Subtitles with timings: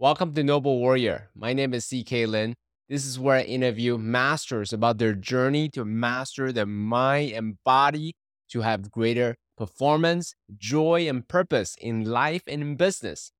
[0.00, 1.30] Welcome to Noble Warrior.
[1.36, 2.54] My name is CK Lin.
[2.88, 8.16] This is where I interview masters about their journey to master their mind and body
[8.50, 13.30] to have greater performance, joy, and purpose in life and in business.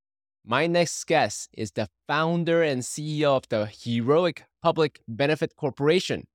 [0.47, 6.29] My next guest is the founder and CEO of the Heroic Public Benefit Corporation.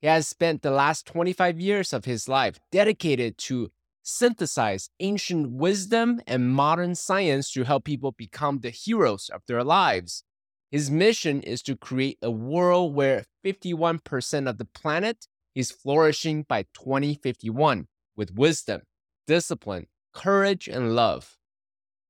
[0.00, 3.70] He has spent the last 25 years of his life dedicated to
[4.08, 10.24] synthesize ancient wisdom and modern science to help people become the heroes of their lives.
[10.70, 16.62] His mission is to create a world where 51% of the planet is flourishing by
[16.72, 18.82] 2051 with wisdom,
[19.26, 21.36] discipline, courage, and love.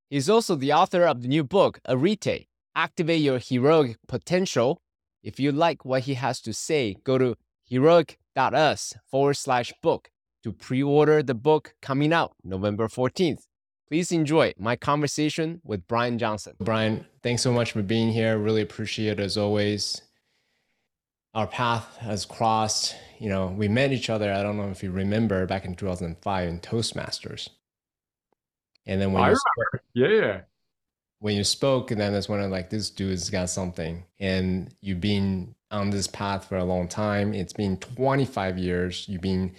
[0.09, 4.81] He's also the author of the new book, Arete Activate Your Heroic Potential.
[5.23, 10.11] If you like what he has to say, go to heroic.us forward slash book
[10.43, 13.47] to pre order the book coming out November 14th.
[13.89, 16.55] Please enjoy my conversation with Brian Johnson.
[16.61, 18.37] Brian, thanks so much for being here.
[18.37, 20.03] Really appreciate it as always.
[21.35, 22.97] Our path has crossed.
[23.19, 24.33] You know, we met each other.
[24.33, 27.49] I don't know if you remember back in 2005 in Toastmasters.
[28.87, 29.85] And then when I you remember.
[29.95, 30.41] Yeah, yeah.
[31.21, 34.05] when you spoke, and then that's when I'm like, this dude's got something.
[34.21, 37.33] And you've been on this path for a long time.
[37.33, 39.07] It's been 25 years.
[39.09, 39.55] You've been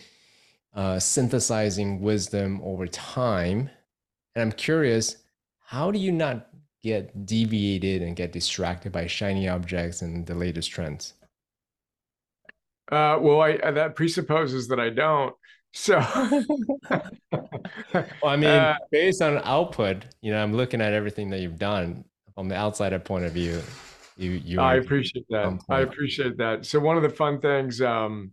[0.80, 3.70] uh, synthesizing wisdom over time.
[4.34, 5.18] And I'm curious,
[5.60, 6.48] how do you not
[6.82, 11.16] get deviated and get distracted by shiny objects and the latest trends?
[12.90, 15.36] Uh, well, I that presupposes that I don't.
[15.74, 16.00] So,
[17.92, 21.60] Well, I mean, uh, based on output, you know, I'm looking at everything that you've
[21.60, 22.06] done
[22.36, 23.62] from the outsider point of view.
[24.16, 25.60] You you I appreciate that.
[25.70, 26.66] I appreciate that.
[26.66, 28.32] So, one of the fun things um,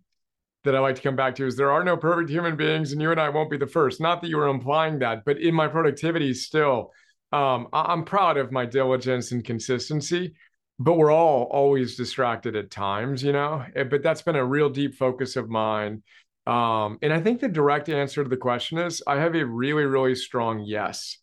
[0.67, 3.01] that I like to come back to is there are no perfect human beings, and
[3.01, 4.01] you and I won't be the first.
[4.01, 6.93] Not that you were implying that, but in my productivity, still,
[7.33, 10.35] um, I- I'm proud of my diligence and consistency.
[10.79, 13.65] But we're all always distracted at times, you know.
[13.75, 16.03] Eh, But that's been a real deep focus of mine.
[16.47, 19.85] Um, and I think the direct answer to the question is I have a really,
[19.85, 21.19] really strong yes.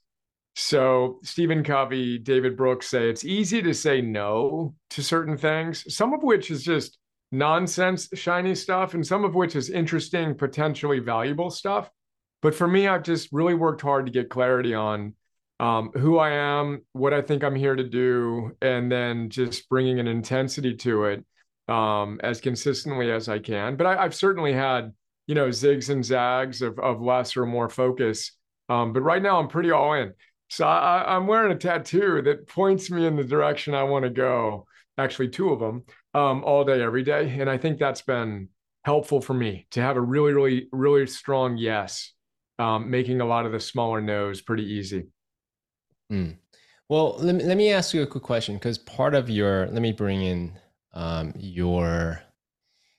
[0.56, 6.14] So Stephen Covey, David Brooks say it's easy to say no to certain things, some
[6.14, 6.98] of which is just
[7.34, 11.90] nonsense, shiny stuff, and some of which is interesting, potentially valuable stuff.
[12.42, 15.16] But for me, I've just really worked hard to get clarity on
[15.60, 20.00] um, who I am, what I think I'm here to do, and then just bringing
[20.00, 21.26] an intensity to it
[21.68, 23.78] um, as consistently as I can.
[23.78, 24.94] But I, I've certainly had,
[25.26, 28.34] you know, zigs and zags of, of less or more focus.
[28.70, 30.14] Um, but right now, I'm pretty all in.
[30.50, 34.12] So I, I'm wearing a tattoo that points me in the direction I want to
[34.12, 34.68] go.
[35.00, 38.50] Actually, two of them, um, all day, every day, and I think that's been
[38.84, 42.14] helpful for me to have a really, really, really strong yes,
[42.60, 45.08] um, making a lot of the smaller no's pretty easy.
[46.12, 46.38] Mm.
[46.90, 49.82] Well, let me, let me ask you a quick question because part of your, let
[49.82, 50.60] me bring in
[50.94, 52.22] um, your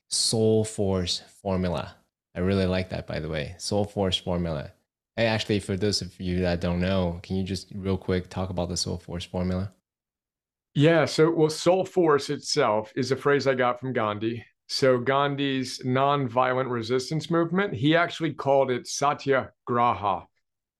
[0.09, 1.95] Soul Force formula.
[2.35, 3.55] I really like that, by the way.
[3.57, 4.71] Soul Force formula.
[5.15, 8.49] Hey, actually, for those of you that don't know, can you just real quick talk
[8.49, 9.71] about the Soul Force formula?
[10.75, 11.05] Yeah.
[11.05, 14.45] So, well, soul force itself is a phrase I got from Gandhi.
[14.67, 20.27] So, Gandhi's nonviolent resistance movement, he actually called it satyagraha.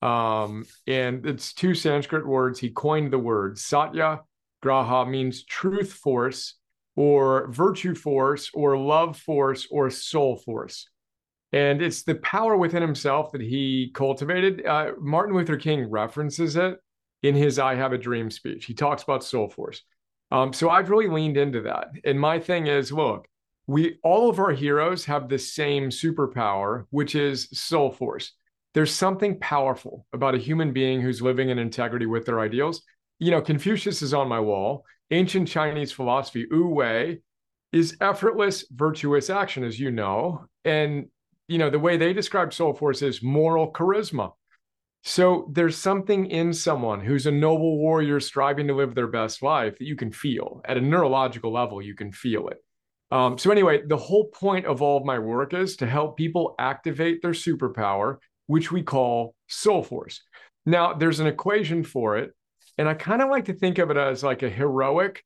[0.02, 2.60] Um, and it's two Sanskrit words.
[2.60, 3.58] He coined the word.
[3.58, 4.22] Satya
[4.64, 6.56] graha means truth force
[6.96, 10.90] or virtue force or love force or soul force.
[11.54, 14.66] And it's the power within himself that he cultivated.
[14.66, 16.80] Uh, Martin Luther King references it
[17.25, 18.66] in his I Have a Dream speech.
[18.66, 19.81] He talks about soul force.
[20.31, 21.88] Um, so I've really leaned into that.
[22.03, 23.28] And my thing is look,
[23.68, 28.34] we all of our heroes have the same superpower, which is soul force.
[28.75, 32.84] There's something powerful about a human being who's living in integrity with their ideals.
[33.19, 34.85] You know, Confucius is on my wall.
[35.12, 37.22] Ancient Chinese philosophy, Wu Wei,
[37.72, 40.46] is effortless, virtuous action, as you know.
[40.66, 41.08] And,
[41.47, 44.34] you know, the way they describe soul force is moral charisma
[45.08, 49.78] so there's something in someone who's a noble warrior striving to live their best life
[49.78, 51.79] that you can feel at a neurological level.
[51.79, 52.58] You can feel it.
[53.12, 56.56] Um, so anyway, the whole point of all of my work is to help people
[56.58, 60.24] activate their superpower, which we call soul force.
[60.66, 62.32] Now, there's an equation for it,
[62.79, 65.24] and I kind of like to think of it as like a heroic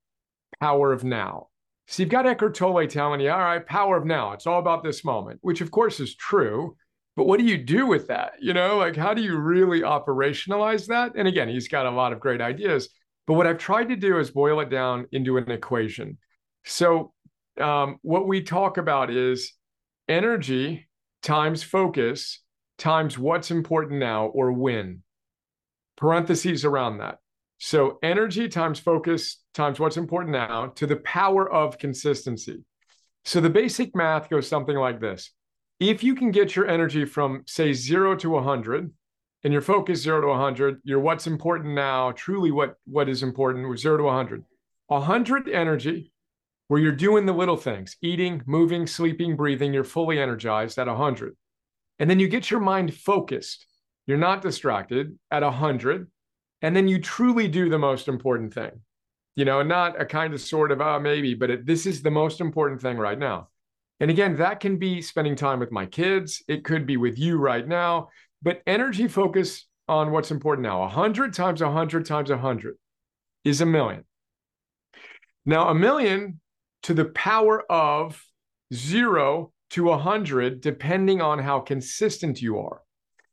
[0.59, 1.47] power of now.
[1.87, 4.33] So you've got Eckhart Tolle telling you, all right, power of now.
[4.33, 6.75] It's all about this moment, which of course is true.
[7.19, 8.35] But what do you do with that?
[8.39, 11.11] You know, like how do you really operationalize that?
[11.17, 12.87] And again, he's got a lot of great ideas.
[13.27, 16.17] But what I've tried to do is boil it down into an equation.
[16.63, 17.11] So
[17.59, 19.51] um, what we talk about is
[20.07, 20.87] energy
[21.21, 22.41] times focus
[22.77, 25.03] times what's important now or when,
[25.97, 27.17] parentheses around that.
[27.57, 32.63] So energy times focus times what's important now to the power of consistency.
[33.25, 35.33] So the basic math goes something like this.
[35.79, 38.91] If you can get your energy from say 0 to 100
[39.43, 43.69] and your focus 0 to 100, your what's important now, truly what what is important
[43.69, 44.43] was 0 to 100.
[44.87, 46.11] 100 energy
[46.67, 51.35] where you're doing the little things, eating, moving, sleeping, breathing, you're fully energized at 100.
[51.97, 53.65] And then you get your mind focused.
[54.05, 56.07] You're not distracted at 100
[56.61, 58.71] and then you truly do the most important thing
[59.35, 62.11] you know not a kind of sort of oh maybe but it, this is the
[62.11, 63.47] most important thing right now
[63.99, 66.43] and again that can be spending time with my kids.
[66.47, 68.09] It could be with you right now.
[68.41, 70.81] But energy focus on what's important now.
[70.81, 72.77] 100 times 100 times 100
[73.43, 74.03] is a million.
[75.45, 76.39] Now a million
[76.83, 78.23] to the power of
[78.73, 82.81] 0 to 100 depending on how consistent you are.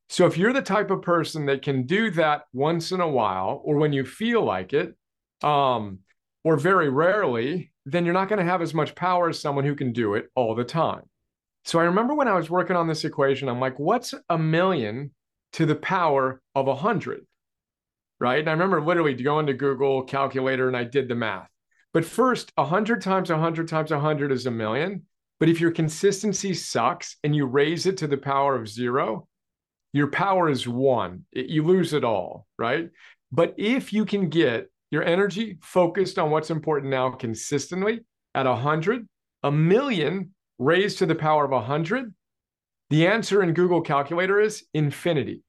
[0.09, 3.61] So if you're the type of person that can do that once in a while
[3.65, 4.95] or when you feel like it,
[5.43, 6.01] um,
[6.45, 9.77] or very rarely, then you're not going to have as much power as someone who
[9.77, 11.03] can do it all the time.
[11.65, 15.13] So I remember when I was working on this equation, I'm like, what's a million
[15.53, 17.27] to the power of a hundred?
[18.19, 18.41] Right.
[18.41, 21.49] And I remember literally going to Google calculator and I did the math.
[21.93, 25.03] But first, 100 times 100 times 100 is a million.
[25.39, 29.29] But if your consistency sucks and you raise it to the power of zero,
[29.93, 31.25] your power is one.
[31.33, 32.91] It, you lose it all, right?
[33.31, 38.01] But if you can get your energy focused on what's important now consistently
[38.35, 39.07] at 100,
[39.43, 42.15] a million raised to the power of 100,
[42.91, 45.43] the answer in Google Calculator is infinity.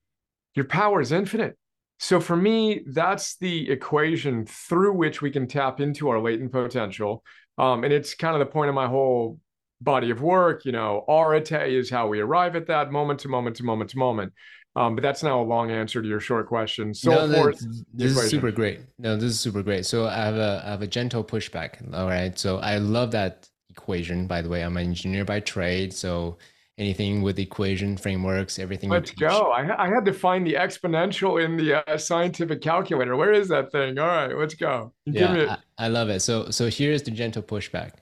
[0.54, 1.56] Your power is infinite.
[2.00, 7.22] So for me, that's the equation through which we can tap into our latent potential.
[7.58, 9.40] Um, and it's kind of the point of my whole
[9.80, 10.64] body of work.
[10.64, 13.98] You know, arete is how we arrive at that moment to moment to moment to
[13.98, 14.32] moment.
[14.76, 16.94] Um, but that's now a long answer to your short question.
[16.94, 18.80] So no, this, this is super great.
[18.98, 19.86] No, this is super great.
[19.86, 21.82] So I have a I have a gentle pushback.
[21.92, 22.38] All right.
[22.38, 24.26] So I love that equation.
[24.26, 25.92] By the way, I'm an engineer by trade.
[25.92, 26.38] So
[26.78, 28.88] anything with equation frameworks, everything.
[28.90, 29.50] Let's go.
[29.50, 33.16] I, I had to find the exponential in the uh, scientific calculator.
[33.16, 33.98] Where is that thing?
[33.98, 34.92] All right, let's go.
[35.06, 36.20] yeah, I, I love it.
[36.20, 37.92] So so here's the gentle pushback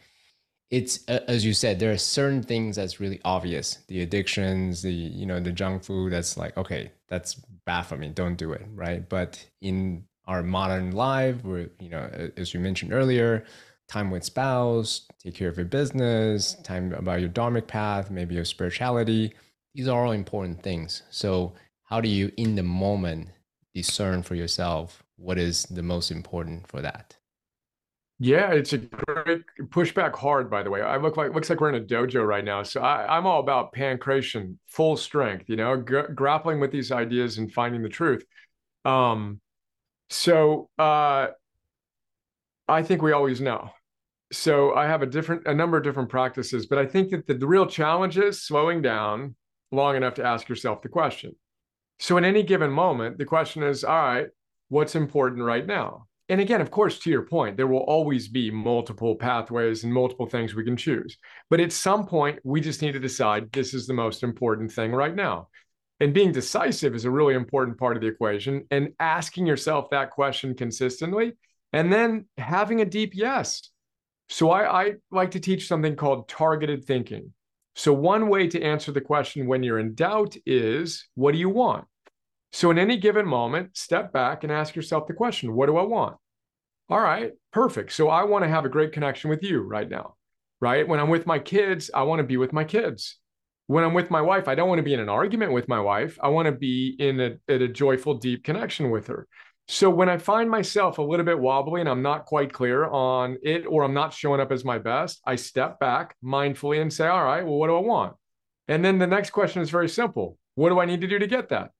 [0.70, 3.78] it's as you said there are certain things that's really obvious.
[3.88, 7.34] The addictions the you know the junk food that's like okay that's
[7.64, 8.08] bad for me.
[8.08, 9.08] Don't do it right?
[9.08, 13.44] But in our modern life where you know as you mentioned earlier
[13.88, 18.44] time with spouse take care of your business time about your dharmic path maybe your
[18.44, 19.32] spirituality
[19.76, 21.02] these are all important things.
[21.10, 21.52] So
[21.84, 23.28] how do you in the moment
[23.74, 27.15] discern for yourself what is the most important for that
[28.18, 30.80] yeah, it's a great pushback hard, by the way.
[30.80, 32.62] I look like looks like we're in a dojo right now.
[32.62, 37.36] So I, am all about pankration, full strength, you know, g- grappling with these ideas
[37.36, 38.24] and finding the truth.
[38.86, 39.40] Um,
[40.08, 41.28] so uh,
[42.68, 43.70] I think we always know.
[44.32, 47.34] So I have a different, a number of different practices, but I think that the,
[47.34, 49.36] the real challenge is slowing down
[49.72, 51.36] long enough to ask yourself the question.
[51.98, 54.28] So in any given moment, the question is, all right,
[54.68, 56.05] what's important right now?
[56.28, 60.26] And again, of course, to your point, there will always be multiple pathways and multiple
[60.26, 61.18] things we can choose.
[61.50, 64.92] But at some point, we just need to decide this is the most important thing
[64.92, 65.48] right now.
[66.00, 68.66] And being decisive is a really important part of the equation.
[68.70, 71.32] And asking yourself that question consistently
[71.72, 73.70] and then having a deep yes.
[74.28, 77.32] So I, I like to teach something called targeted thinking.
[77.76, 81.50] So, one way to answer the question when you're in doubt is what do you
[81.50, 81.84] want?
[82.56, 85.82] So, in any given moment, step back and ask yourself the question what do I
[85.82, 86.16] want?
[86.88, 87.92] All right, perfect.
[87.92, 90.14] So, I want to have a great connection with you right now,
[90.58, 90.88] right?
[90.88, 93.18] When I'm with my kids, I want to be with my kids.
[93.66, 95.80] When I'm with my wife, I don't want to be in an argument with my
[95.80, 96.18] wife.
[96.22, 99.28] I want to be in a, in a joyful, deep connection with her.
[99.68, 103.36] So, when I find myself a little bit wobbly and I'm not quite clear on
[103.42, 107.06] it or I'm not showing up as my best, I step back mindfully and say,
[107.06, 108.16] All right, well, what do I want?
[108.66, 111.26] And then the next question is very simple What do I need to do to
[111.26, 111.72] get that?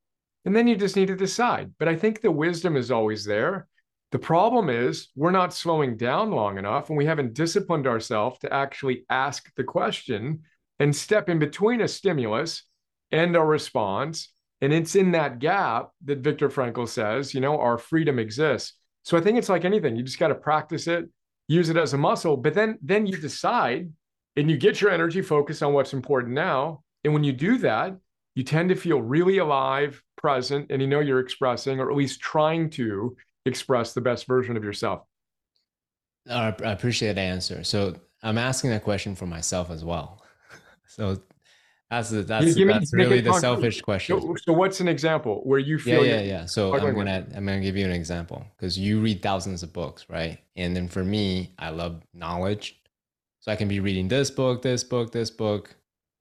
[0.46, 1.72] And then you just need to decide.
[1.78, 3.66] But I think the wisdom is always there.
[4.12, 8.52] The problem is we're not slowing down long enough and we haven't disciplined ourselves to
[8.52, 10.44] actually ask the question
[10.78, 12.62] and step in between a stimulus
[13.10, 14.32] and our response.
[14.60, 18.74] And it's in that gap that Viktor Frankl says, you know, our freedom exists.
[19.02, 19.96] So I think it's like anything.
[19.96, 21.08] You just got to practice it,
[21.48, 23.90] use it as a muscle, but then then you decide
[24.36, 26.84] and you get your energy focused on what's important now.
[27.04, 27.96] And when you do that,
[28.36, 32.20] you tend to feel really alive, present, and you know you're expressing, or at least
[32.20, 33.16] trying to
[33.46, 35.02] express the best version of yourself.
[36.30, 37.64] I appreciate the answer.
[37.64, 40.22] So I'm asking that question for myself as well.
[40.88, 41.18] So
[41.90, 44.20] That's the, that's me, that's really the selfish question.
[44.20, 46.04] So, so, what's an example where you feel?
[46.04, 46.46] Yeah, yeah, yeah.
[46.46, 47.36] So I'm gonna with?
[47.36, 50.38] I'm gonna give you an example because you read thousands of books, right?
[50.56, 52.80] And then for me, I love knowledge,
[53.40, 55.76] so I can be reading this book, this book, this book,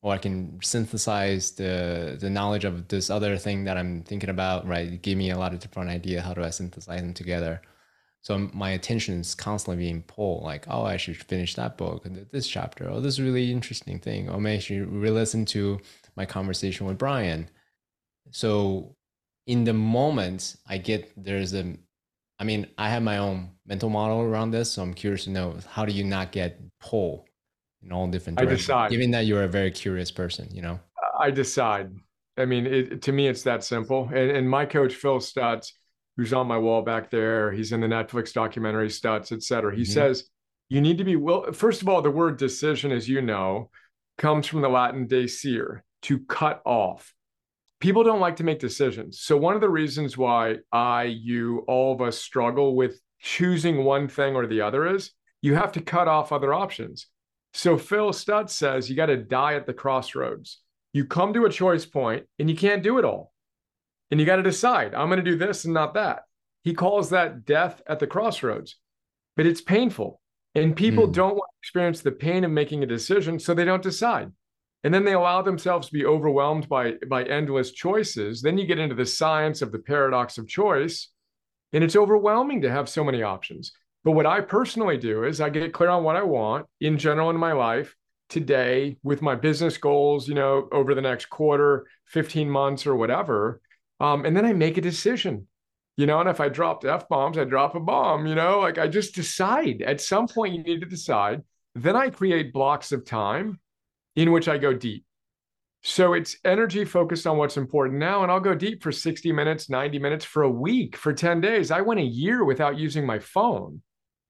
[0.06, 4.68] or I can synthesize the the knowledge of this other thing that I'm thinking about,
[4.68, 5.02] right?
[5.02, 6.22] Give me a lot of different idea.
[6.22, 7.60] How do I synthesize them together?
[8.22, 12.48] So my attention is constantly being pulled, like, oh, I should finish that book this
[12.48, 12.88] chapter.
[12.88, 14.30] Oh, this is really interesting thing.
[14.30, 15.80] Oh, or maybe I should re-listen to
[16.16, 17.50] my conversation with Brian.
[18.30, 18.96] So
[19.48, 21.76] in the moment, I get there's a,
[22.40, 24.72] I mean, I have my own mental model around this.
[24.74, 27.26] So I'm curious to know how do you not get pulled
[27.86, 28.70] in all different directions?
[28.70, 28.92] I decide.
[28.92, 30.80] Given that you're a very curious person, you know?
[31.20, 31.92] I decide.
[32.38, 34.10] I mean, it, to me, it's that simple.
[34.14, 35.72] And, and my coach, Phil Stutz,
[36.18, 37.52] who's on my wall back there.
[37.52, 39.76] He's in the Netflix documentary Stutz, et cetera.
[39.76, 39.92] He mm-hmm.
[39.92, 40.30] says
[40.70, 41.52] you need to be well.
[41.54, 43.70] First of all, the word decision, as you know,
[44.18, 47.14] comes from the Latin decidere, to cut off.
[47.82, 49.20] People don't like to make decisions.
[49.20, 54.08] So one of the reasons why I, you, all of us struggle with choosing one
[54.08, 55.12] thing or the other is
[55.42, 57.08] you have to cut off other options.
[57.56, 60.60] So Phil Stutz says you got to die at the crossroads.
[60.92, 63.32] You come to a choice point and you can't do it all.
[64.12, 66.24] And you got to decide i'm going to do this and not that.
[66.64, 68.76] He calls that death at the crossroads
[69.38, 70.20] but it's painful.
[70.54, 71.14] And people mm.
[71.14, 74.32] don't want to experience the pain of making a decision so they don't decide.
[74.84, 78.42] And then they allow themselves to be overwhelmed by by endless choices.
[78.42, 81.10] Then you get into the science of the paradox of choice
[81.72, 83.72] and it's overwhelming to have so many options
[84.06, 87.30] but what i personally do is i get clear on what i want in general
[87.30, 87.94] in my life
[88.30, 93.60] today with my business goals you know over the next quarter 15 months or whatever
[94.00, 95.48] um, and then I make a decision,
[95.98, 98.78] you know, and if I dropped F bombs, I drop a bomb, you know, like
[98.78, 101.42] I just decide at some point you need to decide.
[101.76, 103.60] Then I create blocks of time
[104.16, 105.06] in which I go deep.
[105.84, 108.24] So it's energy focused on what's important now.
[108.24, 111.70] And I'll go deep for 60 minutes, 90 minutes for a week, for 10 days.
[111.70, 113.82] I went a year without using my phone.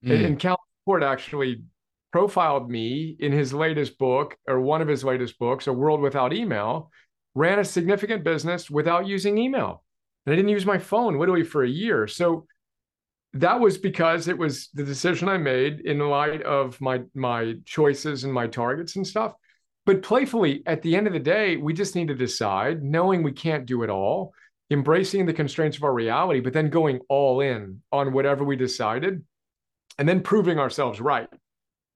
[0.03, 0.25] Mm.
[0.25, 1.63] And Cal Newport actually
[2.11, 6.33] profiled me in his latest book or one of his latest books, A World Without
[6.33, 6.91] Email
[7.33, 9.83] ran a significant business without using email.
[10.25, 12.07] And I didn't use my phone literally for a year.
[12.07, 12.47] So
[13.33, 18.23] that was because it was the decision I made in light of my my choices
[18.23, 19.33] and my targets and stuff.
[19.85, 23.33] But playfully, at the end of the day, we just need to decide, knowing we
[23.33, 24.33] can't do it all,
[24.71, 29.23] embracing the constraints of our reality, but then going all in on whatever we decided,
[29.97, 31.29] and then proving ourselves right.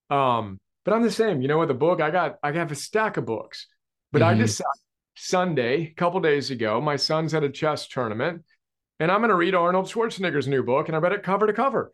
[0.09, 1.41] Um, but I'm the same.
[1.41, 3.67] You know, with a book, I got I have a stack of books,
[4.11, 4.39] but mm-hmm.
[4.39, 4.67] I decided
[5.15, 8.43] Sunday, a couple days ago, my son's at a chess tournament,
[8.99, 11.53] and I'm going to read Arnold Schwarzenegger's new book, and I read it cover to
[11.53, 11.91] cover.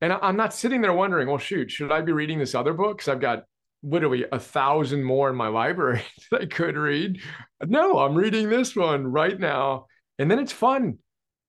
[0.00, 2.98] And I'm not sitting there wondering, well, shoot, should I be reading this other book?
[2.98, 3.44] Because I've got
[3.82, 7.20] literally a thousand more in my library that I could read.
[7.64, 9.86] No, I'm reading this one right now.
[10.18, 10.98] And then it's fun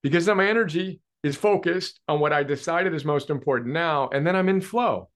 [0.02, 4.10] because then my energy is focused on what I decided is most important now.
[4.14, 5.10] And then I'm in flow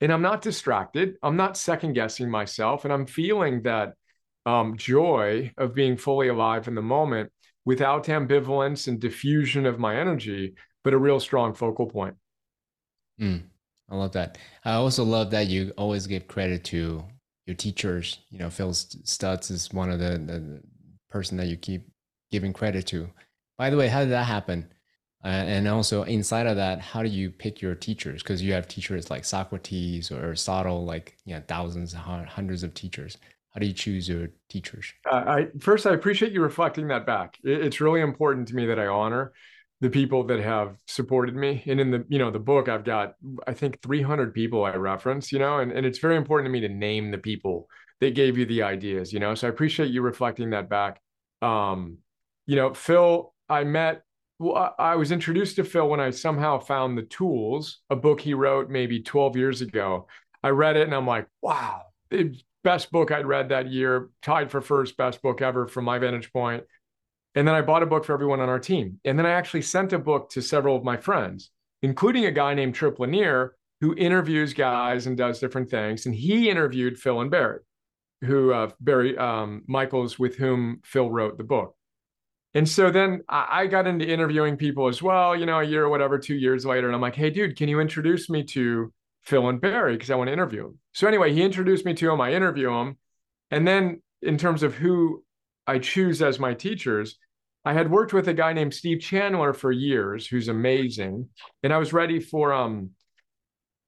[0.00, 1.14] and I'm not distracted.
[1.22, 2.84] I'm not second guessing myself.
[2.84, 3.94] And I'm feeling that
[4.44, 7.32] um, joy of being fully alive in the moment
[7.64, 12.14] without ambivalence and diffusion of my energy, but a real strong focal point.
[13.20, 13.42] Mm,
[13.90, 14.38] I love that.
[14.64, 17.02] I also love that you always give credit to
[17.46, 18.20] your teachers.
[18.30, 20.62] You know, Phil Stutz is one of the, the
[21.10, 21.88] person that you keep
[22.30, 23.08] giving credit to.
[23.56, 24.68] By the way, how did that happen?
[25.26, 28.22] Uh, and also inside of that, how do you pick your teachers?
[28.22, 33.18] Because you have teachers like Socrates or Aristotle, like you know, thousands, hundreds of teachers.
[33.50, 34.86] How do you choose your teachers?
[35.10, 37.38] Uh, I first, I appreciate you reflecting that back.
[37.42, 39.32] It, it's really important to me that I honor
[39.80, 41.60] the people that have supported me.
[41.66, 43.14] And in the you know the book, I've got
[43.48, 45.32] I think 300 people I reference.
[45.32, 47.68] You know, and and it's very important to me to name the people
[48.00, 49.12] that gave you the ideas.
[49.12, 51.00] You know, so I appreciate you reflecting that back.
[51.42, 51.98] Um,
[52.46, 54.04] you know, Phil, I met
[54.38, 58.34] well, I was introduced to Phil when I somehow found The Tools, a book he
[58.34, 60.08] wrote maybe 12 years ago.
[60.42, 64.50] I read it and I'm like, wow, it best book I'd read that year, tied
[64.50, 66.64] for first best book ever from my vantage point.
[67.34, 68.98] And then I bought a book for everyone on our team.
[69.04, 71.50] And then I actually sent a book to several of my friends,
[71.82, 76.06] including a guy named Trip Lanier, who interviews guys and does different things.
[76.06, 77.60] And he interviewed Phil and Barry,
[78.22, 81.75] who uh, Barry um, Michaels, with whom Phil wrote the book.
[82.56, 85.88] And so then I got into interviewing people as well, you know, a year or
[85.90, 86.86] whatever, two years later.
[86.86, 88.92] And I'm like, hey, dude, can you introduce me to
[89.26, 90.78] Phil and Barry because I want to interview him.
[90.94, 92.20] So anyway, he introduced me to him.
[92.20, 92.96] I interview him,
[93.50, 95.24] and then in terms of who
[95.66, 97.18] I choose as my teachers,
[97.64, 101.28] I had worked with a guy named Steve Chandler for years, who's amazing,
[101.64, 102.90] and I was ready for um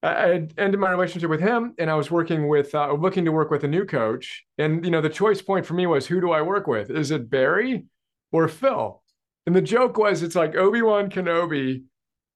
[0.03, 3.33] I had ended my relationship with him, and I was working with, uh, looking to
[3.33, 4.45] work with a new coach.
[4.57, 6.89] And you know, the choice point for me was, who do I work with?
[6.89, 7.85] Is it Barry
[8.31, 9.01] or Phil?
[9.45, 11.83] And the joke was, it's like Obi Wan Kenobi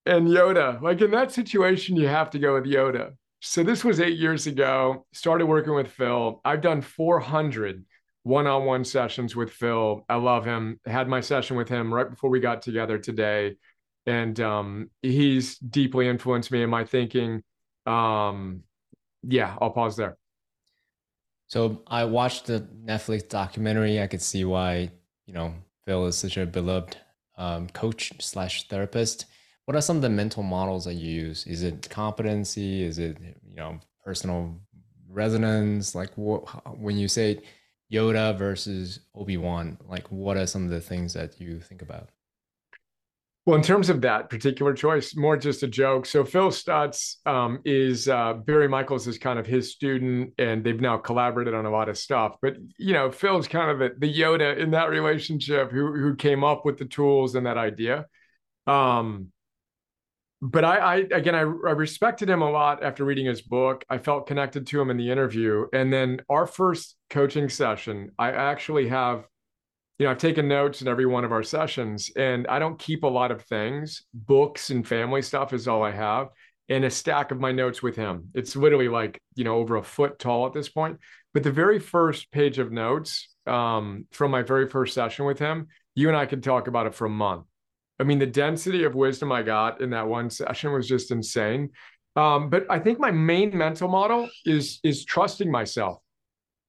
[0.06, 0.80] and Yoda.
[0.80, 3.12] Like in that situation, you have to go with Yoda.
[3.40, 5.06] So this was eight years ago.
[5.12, 6.40] Started working with Phil.
[6.44, 7.84] I've done 400
[8.24, 10.04] one-on-one sessions with Phil.
[10.08, 10.80] I love him.
[10.86, 13.56] Had my session with him right before we got together today,
[14.06, 17.42] and um, he's deeply influenced me in my thinking.
[17.86, 18.62] Um,
[19.22, 20.16] yeah, I'll pause there.
[21.48, 24.00] So I watched the Netflix documentary.
[24.00, 24.90] I could see why
[25.26, 25.54] you know
[25.86, 26.96] Phil is such a beloved
[27.36, 29.26] um, coach slash therapist.
[29.64, 31.46] What are some of the mental models that you use?
[31.46, 32.82] Is it competency?
[32.82, 34.54] Is it you know personal
[35.08, 35.94] resonance?
[35.94, 36.42] Like what,
[36.78, 37.40] when you say
[37.92, 42.10] Yoda versus Obi Wan, like what are some of the things that you think about?
[43.46, 46.06] Well, in terms of that particular choice, more just a joke.
[46.06, 50.80] So Phil Stutz um, is uh, Barry Michaels is kind of his student, and they've
[50.80, 52.36] now collaborated on a lot of stuff.
[52.40, 56.42] But you know, Phil's kind of the, the Yoda in that relationship, who who came
[56.42, 58.06] up with the tools and that idea.
[58.66, 59.28] Um,
[60.40, 63.84] but I, I again, I, I respected him a lot after reading his book.
[63.90, 68.30] I felt connected to him in the interview, and then our first coaching session, I
[68.30, 69.26] actually have
[69.98, 73.04] you know, I've taken notes in every one of our sessions, and I don't keep
[73.04, 74.02] a lot of things.
[74.12, 76.28] Books and family stuff is all I have,
[76.68, 78.28] and a stack of my notes with him.
[78.34, 80.98] It's literally like, you know, over a foot tall at this point.
[81.32, 85.68] But the very first page of notes um, from my very first session with him,
[85.94, 87.46] you and I could talk about it for a month.
[88.00, 91.70] I mean, the density of wisdom I got in that one session was just insane.
[92.16, 95.98] Um, but I think my main mental model is is trusting myself.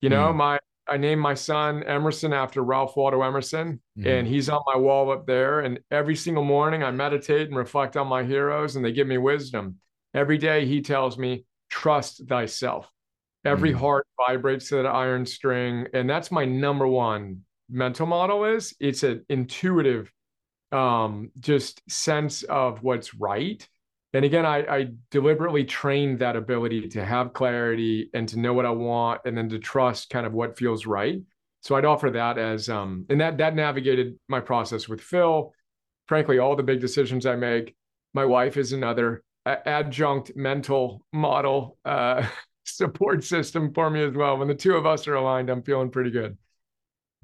[0.02, 0.36] You know, mm.
[0.36, 4.08] my I named my son Emerson after Ralph Waldo Emerson, mm-hmm.
[4.08, 5.62] and he's on my wall up there.
[5.62, 9.18] And every single morning, I meditate and reflect on my heroes, and they give me
[9.18, 9.78] wisdom.
[10.14, 12.92] Every day, he tells me, "Trust thyself."
[13.44, 13.80] Every mm-hmm.
[13.80, 18.46] heart vibrates to that iron string, and that's my number one mental model.
[18.46, 20.12] Is it's an intuitive,
[20.72, 23.68] um, just sense of what's right
[24.16, 28.66] and again I, I, deliberately trained that ability to have clarity and to know what
[28.66, 31.22] i want and then to trust kind of what feels right.
[31.62, 35.54] So i'd offer that as um and that that navigated my process with phil.
[36.08, 37.76] Frankly all the big decisions i make
[38.14, 42.26] my wife is another adjunct mental model uh
[42.64, 44.38] support system for me as well.
[44.38, 46.38] When the two of us are aligned i'm feeling pretty good.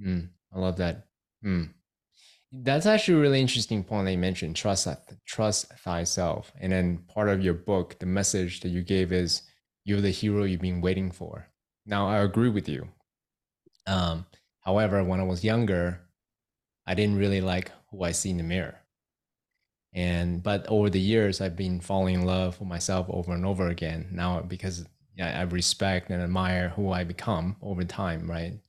[0.04, 1.06] Mm, i love that.
[1.46, 1.70] Mm.
[2.52, 4.56] That's actually a really interesting point that you mentioned.
[4.56, 4.88] Trust
[5.26, 6.52] trust thyself.
[6.60, 9.44] And then part of your book, the message that you gave is
[9.86, 11.48] you're the hero you've been waiting for.
[11.86, 12.88] Now I agree with you.
[13.88, 14.26] Um,
[14.60, 16.02] however, when I was younger,
[16.86, 18.78] I didn't really like who I see in the mirror.
[19.94, 23.68] And but over the years, I've been falling in love with myself over and over
[23.68, 24.10] again.
[24.12, 24.86] Now because
[25.22, 28.60] I respect and admire who I become over time, right?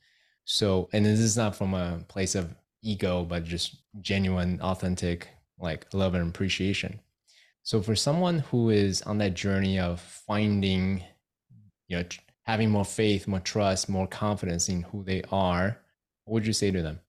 [0.44, 5.86] So, and this is not from a place of ego, but just genuine, authentic, like
[5.92, 7.00] love and appreciation.
[7.62, 11.02] So for someone who is on that journey of finding,
[11.88, 12.04] you know,
[12.44, 15.78] having more faith, more trust, more confidence in who they are,
[16.24, 17.00] what would you say to them?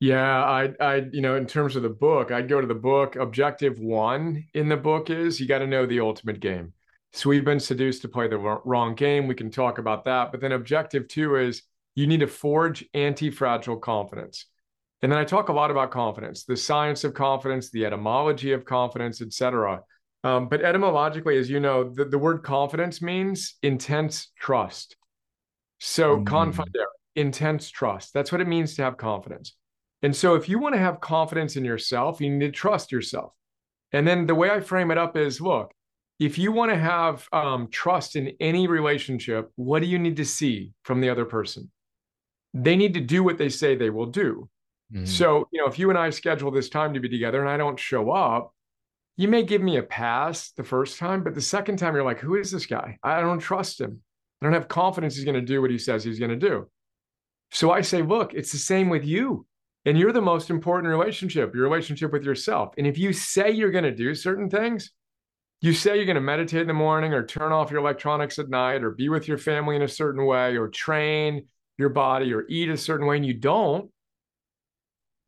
[0.00, 3.16] Yeah, I, I, you know, in terms of the book, I'd go to the book.
[3.16, 6.72] Objective one in the book is you got to know the ultimate game.
[7.12, 9.28] So we've been seduced to play the wrong game.
[9.28, 10.32] We can talk about that.
[10.32, 11.62] But then objective two is
[11.94, 14.46] you need to forge anti-fragile confidence.
[15.02, 18.64] And then I talk a lot about confidence, the science of confidence, the etymology of
[18.64, 19.80] confidence, etc.
[20.24, 24.96] Um, but etymologically, as you know, the, the word confidence means intense trust.
[25.80, 26.24] So mm.
[26.24, 28.14] confidere, intense trust.
[28.14, 29.54] That's what it means to have confidence.
[30.02, 33.32] And so if you want to have confidence in yourself, you need to trust yourself.
[33.92, 35.72] And then the way I frame it up is look,
[36.18, 40.24] if you want to have um, trust in any relationship, what do you need to
[40.24, 41.70] see from the other person?
[42.54, 44.48] They need to do what they say they will do.
[44.92, 45.06] Mm-hmm.
[45.06, 47.56] So, you know, if you and I schedule this time to be together and I
[47.56, 48.54] don't show up,
[49.16, 52.20] you may give me a pass the first time, but the second time you're like,
[52.20, 52.98] who is this guy?
[53.02, 54.00] I don't trust him.
[54.40, 56.68] I don't have confidence he's going to do what he says he's going to do.
[57.50, 59.46] So I say, look, it's the same with you.
[59.84, 62.74] And you're the most important relationship, your relationship with yourself.
[62.78, 64.90] And if you say you're going to do certain things,
[65.60, 68.48] you say you're going to meditate in the morning or turn off your electronics at
[68.48, 71.46] night or be with your family in a certain way or train
[71.78, 73.90] your body or eat a certain way and you don't,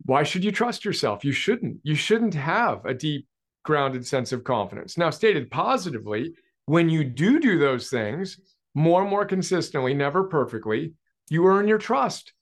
[0.04, 1.24] why should you trust yourself?
[1.24, 1.78] You shouldn't.
[1.82, 3.26] You shouldn't have a deep,
[3.64, 4.96] grounded sense of confidence.
[4.96, 6.32] Now, stated positively,
[6.66, 8.38] when you do do those things
[8.74, 10.92] more and more consistently, never perfectly,
[11.30, 12.32] you earn your trust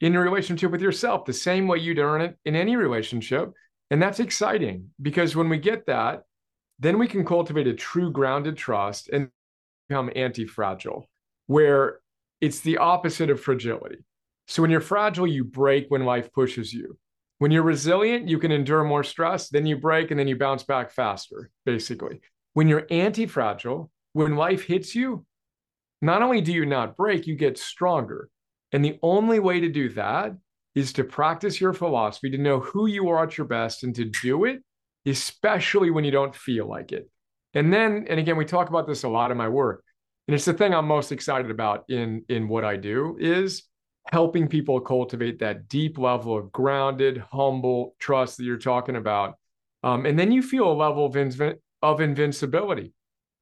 [0.00, 3.50] in your relationship with yourself the same way you'd earn it in any relationship.
[3.90, 6.22] And that's exciting because when we get that,
[6.78, 9.30] then we can cultivate a true grounded trust and
[9.88, 11.08] become anti fragile,
[11.46, 11.98] where
[12.40, 14.04] it's the opposite of fragility.
[14.46, 16.98] So when you're fragile, you break when life pushes you.
[17.38, 20.64] When you're resilient, you can endure more stress, then you break and then you bounce
[20.64, 22.20] back faster, basically.
[22.54, 25.24] When you're anti fragile, when life hits you,
[26.02, 28.28] not only do you not break, you get stronger.
[28.72, 30.32] And the only way to do that
[30.74, 34.04] is to practice your philosophy, to know who you are at your best, and to
[34.04, 34.62] do it,
[35.06, 37.08] especially when you don't feel like it.
[37.54, 39.82] And then, and again, we talk about this a lot in my work,
[40.28, 43.64] and it's the thing I'm most excited about in in what I do is
[44.12, 49.38] helping people cultivate that deep level of grounded, humble trust that you're talking about.
[49.82, 52.92] Um, and then you feel a level of, of invincibility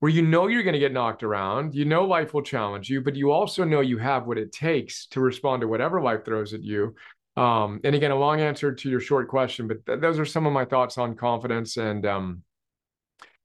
[0.00, 3.00] where you know you're going to get knocked around, you know life will challenge you,
[3.00, 6.52] but you also know you have what it takes to respond to whatever life throws
[6.52, 6.94] at you.
[7.36, 10.46] Um, and again, a long answer to your short question, but th- those are some
[10.46, 11.76] of my thoughts on confidence.
[11.76, 12.42] And um,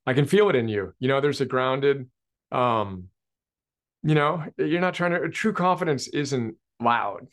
[0.05, 0.93] I can feel it in you.
[0.99, 2.09] You know, there's a grounded,
[2.51, 3.07] um,
[4.03, 7.27] you know, you're not trying to, true confidence isn't loud.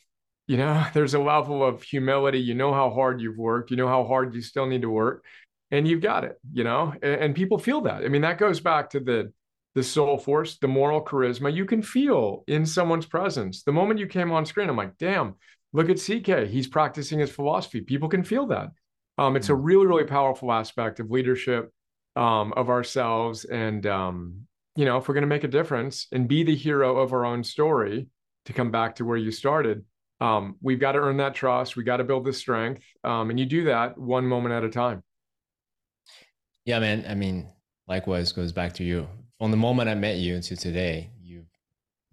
[0.46, 2.40] You know, there's a level of humility.
[2.40, 5.24] You know how hard you've worked, you know how hard you still need to work,
[5.70, 8.04] and you've got it, you know, and, and people feel that.
[8.04, 9.33] I mean, that goes back to the
[9.74, 13.62] the soul force, the moral charisma you can feel in someone's presence.
[13.62, 15.37] The moment you came on screen, I'm like, damn,
[15.72, 16.48] look at CK.
[16.48, 17.83] He's practicing his philosophy.
[17.83, 18.70] People can feel that.
[19.18, 19.61] Um, it's a mm.
[19.61, 21.72] really, really powerful aspect of leadership,
[22.16, 23.44] um, of ourselves.
[23.44, 24.47] And, um,
[24.78, 27.26] you know, if we're going to make a difference and be the hero of our
[27.26, 28.06] own story,
[28.44, 29.84] to come back to where you started,
[30.20, 31.74] um, we've got to earn that trust.
[31.74, 32.84] We got to build the strength.
[33.02, 35.02] Um, and you do that one moment at a time.
[36.64, 37.04] Yeah, man.
[37.08, 37.48] I mean,
[37.88, 39.08] likewise goes back to you.
[39.40, 41.44] From the moment I met you to today, you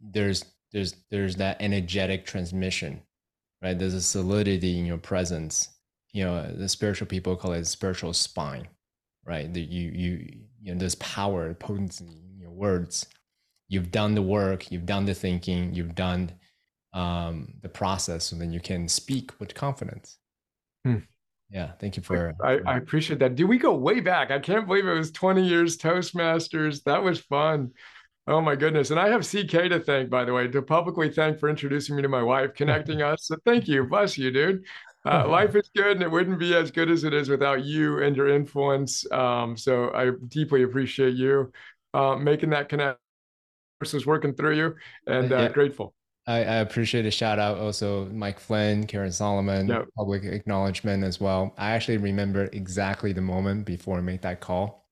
[0.02, 3.04] there's there's there's that energetic transmission,
[3.62, 3.78] right?
[3.78, 5.70] There's a solidity in your presence.
[6.14, 8.68] You know, the spiritual people call it spiritual spine,
[9.24, 9.54] right?
[9.54, 12.25] That you you you know, there's power, potency
[12.56, 13.06] words
[13.68, 16.32] you've done the work, you've done the thinking, you've done
[16.94, 20.18] um, the process, so then you can speak with confidence.
[20.84, 21.00] Hmm.
[21.50, 22.34] Yeah, thank you for.
[22.44, 23.36] I, I, appreciate that.
[23.36, 24.32] Do we go way back?
[24.32, 26.84] I can't believe it was 20 years Toastmasters.
[26.84, 27.72] That was fun.
[28.28, 28.90] Oh my goodness.
[28.90, 32.02] And I have CK to thank, by the way, to publicly thank for introducing me
[32.02, 33.28] to my wife, connecting us.
[33.28, 33.86] So thank you.
[33.86, 34.64] Bless you, dude.
[35.08, 38.02] Uh, life is good and it wouldn't be as good as it is without you
[38.02, 39.06] and your influence.
[39.12, 41.52] Um, so I deeply appreciate you
[41.96, 42.98] uh, making that connection
[43.82, 44.76] is working through you
[45.08, 45.50] and uh, yeah.
[45.50, 45.94] grateful.
[46.28, 49.86] I, I, appreciate a shout out also Mike Flynn, Karen Solomon, yep.
[49.96, 51.54] public acknowledgement as well.
[51.58, 54.88] I actually remember exactly the moment before I made that call.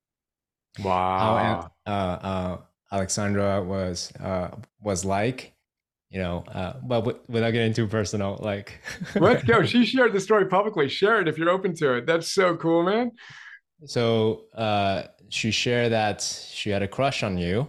[0.83, 1.71] Wow.
[1.87, 2.57] How uh, uh,
[2.91, 5.53] Alexandra was uh, was like,
[6.11, 8.79] you know, uh, but without getting too personal, like.
[9.15, 9.63] Let's go.
[9.63, 10.87] She shared the story publicly.
[10.87, 12.05] Share it if you're open to it.
[12.05, 13.11] That's so cool, man.
[13.85, 15.03] So uh,
[15.33, 17.67] she shared that she had a crush on you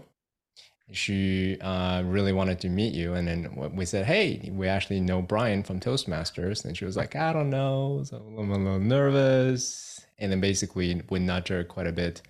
[0.93, 3.15] she uh, really wanted to meet you.
[3.15, 6.65] And then we said, Hey, we actually know Brian from Toastmasters.
[6.65, 8.03] And she was like, I don't know.
[8.05, 10.05] So I'm a little nervous.
[10.19, 12.23] And then basically we nudged her quite a bit.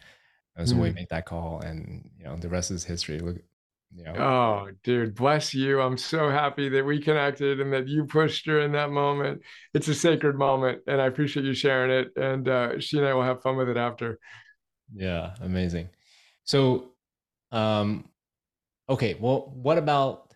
[0.57, 0.83] And so mm.
[0.83, 1.61] we made that call.
[1.61, 3.19] And, you know, the rest is history.
[3.19, 3.39] Look,
[3.93, 4.15] you know.
[4.15, 5.81] Oh, dude, bless you.
[5.81, 9.43] I'm so happy that we connected and that you pushed her in that moment.
[9.75, 10.83] It's a sacred moment.
[10.87, 12.13] And I appreciate you sharing it.
[12.17, 14.21] And uh, she and I will have fun with it after.
[14.95, 15.89] Yeah, amazing.
[16.45, 16.93] So,
[17.53, 18.09] um,
[18.89, 20.35] okay, well, what about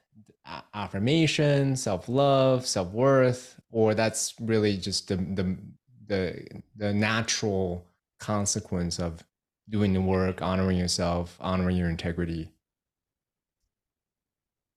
[0.75, 5.59] affirmation, self love, self worth, or that's really just the, the
[6.07, 7.87] the the natural
[8.18, 9.25] consequence of
[9.71, 12.51] doing the work, honoring yourself, honoring your integrity?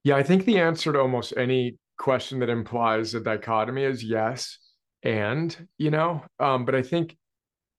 [0.04, 4.58] Yeah, I think the answer to almost any question that implies a dichotomy is yes.
[5.04, 7.17] And, you know, um, but I think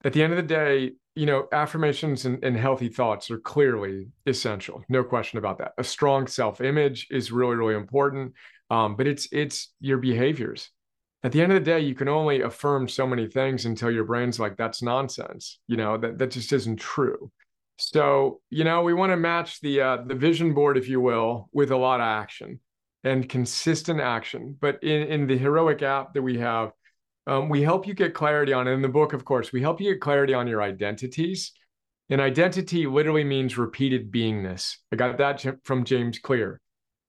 [0.03, 4.07] at the end of the day, you know, affirmations and, and, healthy thoughts are clearly
[4.25, 4.83] essential.
[4.89, 5.73] No question about that.
[5.77, 8.33] A strong self-image is really, really important.
[8.69, 10.69] Um, but it's it's your behaviors.
[11.23, 14.03] At the end of the day, you can only affirm so many things until your
[14.03, 15.59] brain's like, that's nonsense.
[15.67, 17.31] You know, that, that just isn't true.
[17.77, 21.49] So, you know, we want to match the uh, the vision board, if you will,
[21.53, 22.59] with a lot of action
[23.03, 24.57] and consistent action.
[24.59, 26.71] But in, in the heroic app that we have,
[27.27, 29.93] um, we help you get clarity on, in the book, of course, we help you
[29.93, 31.51] get clarity on your identities.
[32.09, 34.75] And identity literally means repeated beingness.
[34.91, 36.59] I got that from James Clear.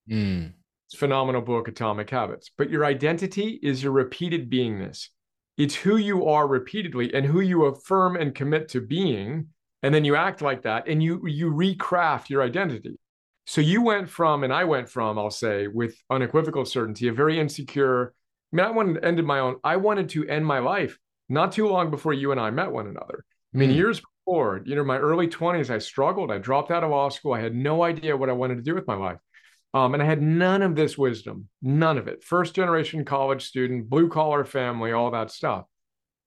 [0.08, 0.52] Mm.
[0.86, 2.50] It's phenomenal book, Atomic Habits.
[2.56, 5.08] But your identity is your repeated beingness.
[5.56, 9.48] It's who you are repeatedly and who you affirm and commit to being.
[9.82, 12.98] And then you act like that and you you recraft your identity.
[13.46, 17.38] So you went from, and I went from, I'll say, with unequivocal certainty, a very
[17.38, 18.14] insecure,
[18.56, 19.56] mean, I wanted to end my own.
[19.64, 22.86] I wanted to end my life not too long before you and I met one
[22.86, 23.24] another.
[23.54, 23.76] I mean, mm.
[23.76, 26.30] years before, you know, my early 20s, I struggled.
[26.30, 27.32] I dropped out of law school.
[27.32, 29.18] I had no idea what I wanted to do with my life.
[29.72, 32.22] Um, and I had none of this wisdom, none of it.
[32.22, 35.64] First generation college student, blue collar family, all that stuff.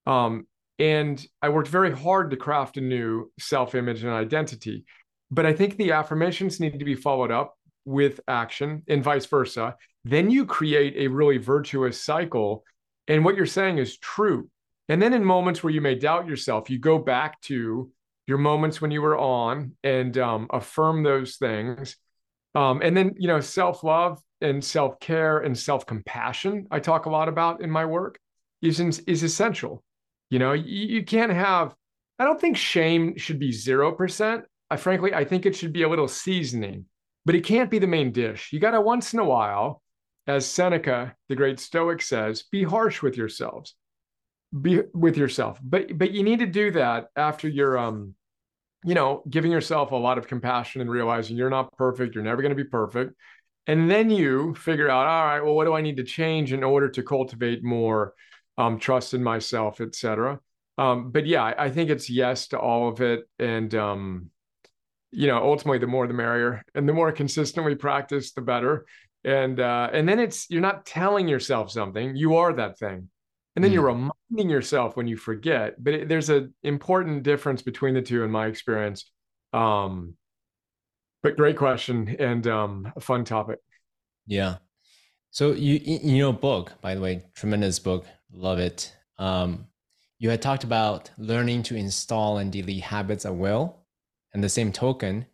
[0.06, 0.48] Um,
[0.80, 4.86] and I worked very hard to craft a new self image and identity.
[5.32, 7.58] But I think the affirmations need to be followed up
[7.88, 9.76] with action and vice versa.
[10.04, 12.66] Then you create a really virtuous cycle.
[13.08, 14.50] And what you're saying is true.
[14.90, 17.90] And then in moments where you may doubt yourself, you go back to
[18.28, 21.96] your moments when you were on and um, affirm those things.
[22.56, 27.06] Um, and then, you know, self love and self care and self compassion, I talk
[27.06, 28.20] a lot about in my work,
[28.62, 29.82] is, is essential.
[30.30, 31.74] You know, you, you can't have,
[32.20, 34.44] I don't think shame should be 0%.
[34.70, 36.86] I frankly, I think it should be a little seasoning,
[37.28, 38.54] but it can't be the main dish.
[38.54, 39.84] You got to once in a while,
[40.28, 43.76] as Seneca, the great Stoic says, be harsh with yourselves,
[44.62, 45.60] be with yourself.
[45.62, 48.16] But but you need to do that after you're um,
[48.86, 52.42] you know, giving yourself a lot of compassion and realizing you're not perfect, you're never
[52.42, 53.14] going to be perfect.
[53.68, 56.64] And then you figure out, all right, well, what do I need to change in
[56.64, 58.14] order to cultivate more
[58.58, 60.40] um, trust in myself, etc.
[60.78, 64.30] Um, but yeah, I, I, think it's yes to all of it, and um,
[65.12, 68.86] you know, ultimately, the more the merrier, and the more consistent we practice, the better.
[69.24, 73.10] And uh, and then it's you're not telling yourself something; you are that thing,
[73.56, 73.76] and then mm.
[73.76, 75.82] you're reminding yourself when you forget.
[75.84, 79.10] But it, there's an important difference between the two, in my experience.
[79.54, 80.16] Um,
[81.24, 83.60] but great question and um, a fun topic.
[84.28, 84.58] Yeah.
[85.32, 88.94] So you in your book, by the way, tremendous book, love it.
[89.18, 89.68] Um,
[90.20, 93.78] you had talked about learning to install and delete habits at will.
[94.34, 95.26] And the same token,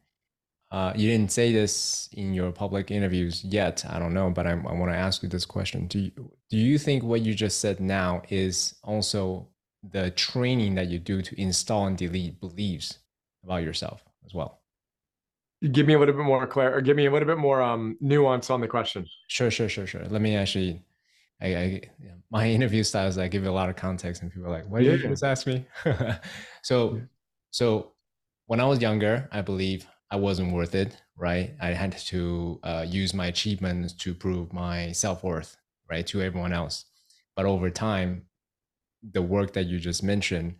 [0.71, 3.86] uh, you didn't say this in your public interviews yet.
[3.89, 5.88] I don't know, but I'm, i want to ask you this question.
[5.88, 6.12] Do you,
[6.49, 9.49] do you think what you just said now is also
[9.84, 12.99] the training that you do to install and delete beliefs
[13.43, 14.62] about yourself as well?
[15.71, 17.97] Give me a little bit more clear, or give me a little bit more um,
[18.01, 19.06] nuance on the question.
[19.27, 20.03] Sure, sure, sure, sure.
[20.10, 20.82] Let me actually
[21.43, 21.82] I, I
[22.32, 24.84] my interview styles I give you a lot of context, and people are like, "Why
[24.84, 25.65] did you just ask me?"
[26.63, 27.01] so, yeah.
[27.51, 27.92] so
[28.47, 30.97] when I was younger, I believe I wasn't worth it.
[31.15, 35.58] Right, I had to uh, use my achievements to prove my self worth,
[35.89, 36.86] right, to everyone else.
[37.36, 38.23] But over time,
[39.12, 40.56] the work that you just mentioned,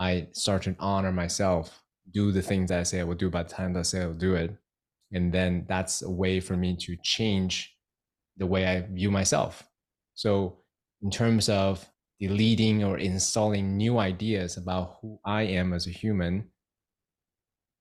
[0.00, 3.42] I start to honor myself, do the things that I say I will do by
[3.42, 4.56] the time that I say I'll do it,
[5.12, 7.76] and then that's a way for me to change
[8.38, 9.64] the way I view myself
[10.14, 10.58] so,
[11.02, 11.88] in terms of
[12.20, 16.50] deleting or installing new ideas about who I am as a human,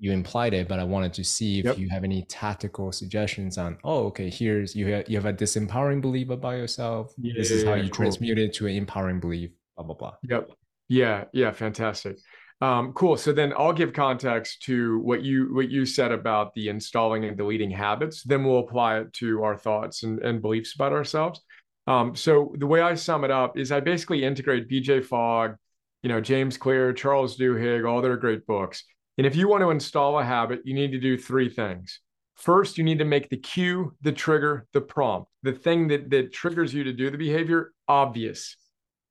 [0.03, 1.77] you implied it, but I wanted to see if yep.
[1.77, 6.01] you have any tactical suggestions on, oh, okay, here's you have, you have a disempowering
[6.01, 7.13] belief about yourself.
[7.17, 7.91] Yeah, this is how you cool.
[7.91, 10.13] transmute it to an empowering belief, blah, blah, blah.
[10.23, 10.51] Yep.
[10.89, 11.23] Yeah.
[11.31, 11.53] Yeah.
[11.53, 12.17] Fantastic.
[12.59, 13.15] Um, cool.
[13.15, 17.37] So then I'll give context to what you what you said about the installing and
[17.37, 18.23] deleting habits.
[18.23, 21.39] Then we'll apply it to our thoughts and, and beliefs about ourselves.
[21.87, 25.55] Um, so the way I sum it up is I basically integrate BJ Fogg,
[26.01, 28.83] you know, James Clear, Charles Duhigg, all their great books.
[29.17, 31.99] And if you want to install a habit, you need to do three things.
[32.35, 36.33] First, you need to make the cue, the trigger, the prompt, the thing that that
[36.33, 38.57] triggers you to do the behavior obvious.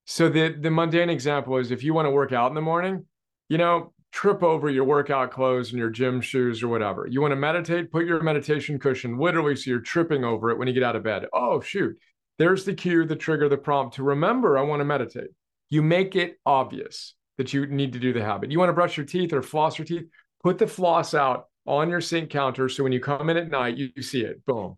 [0.06, 3.06] So the the mundane example is if you want to work out in the morning,
[3.48, 7.06] you know, trip over your workout clothes and your gym shoes or whatever.
[7.08, 10.68] You want to meditate, put your meditation cushion literally so you're tripping over it when
[10.68, 11.26] you get out of bed.
[11.32, 11.96] Oh shoot,
[12.38, 15.30] there's the cue, the trigger, the prompt to remember I want to meditate.
[15.70, 18.50] You make it obvious that you need to do the habit.
[18.50, 20.04] You want to brush your teeth or floss your teeth,
[20.42, 23.76] put the floss out on your sink counter so when you come in at night,
[23.76, 24.44] you, you see it.
[24.46, 24.76] Boom.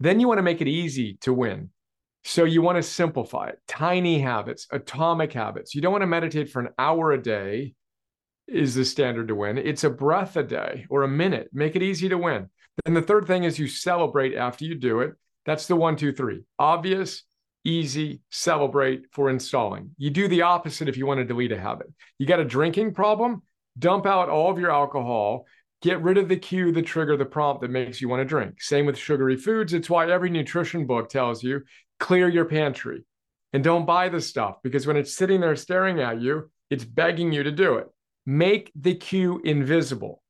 [0.00, 1.70] Then you want to make it easy to win.
[2.24, 3.60] So you want to simplify it.
[3.66, 5.74] Tiny habits, atomic habits.
[5.74, 7.74] You don't want to meditate for an hour a day
[8.46, 9.58] is the standard to win.
[9.58, 11.48] It's a breath a day or a minute.
[11.52, 12.48] Make it easy to win.
[12.84, 15.12] Then the third thing is you celebrate after you do it.
[15.46, 16.44] That's the one, two, three.
[16.58, 17.24] Obvious,
[17.64, 19.90] easy, celebrate for installing.
[19.98, 21.88] You do the opposite if you want to delete a habit.
[22.18, 23.42] You got a drinking problem,
[23.78, 25.46] dump out all of your alcohol,
[25.82, 28.60] get rid of the cue, the trigger, the prompt that makes you want to drink.
[28.60, 29.72] Same with sugary foods.
[29.72, 31.62] It's why every nutrition book tells you
[32.00, 33.04] clear your pantry
[33.52, 37.32] and don't buy the stuff because when it's sitting there staring at you, it's begging
[37.32, 37.86] you to do it.
[38.26, 40.22] Make the cue invisible.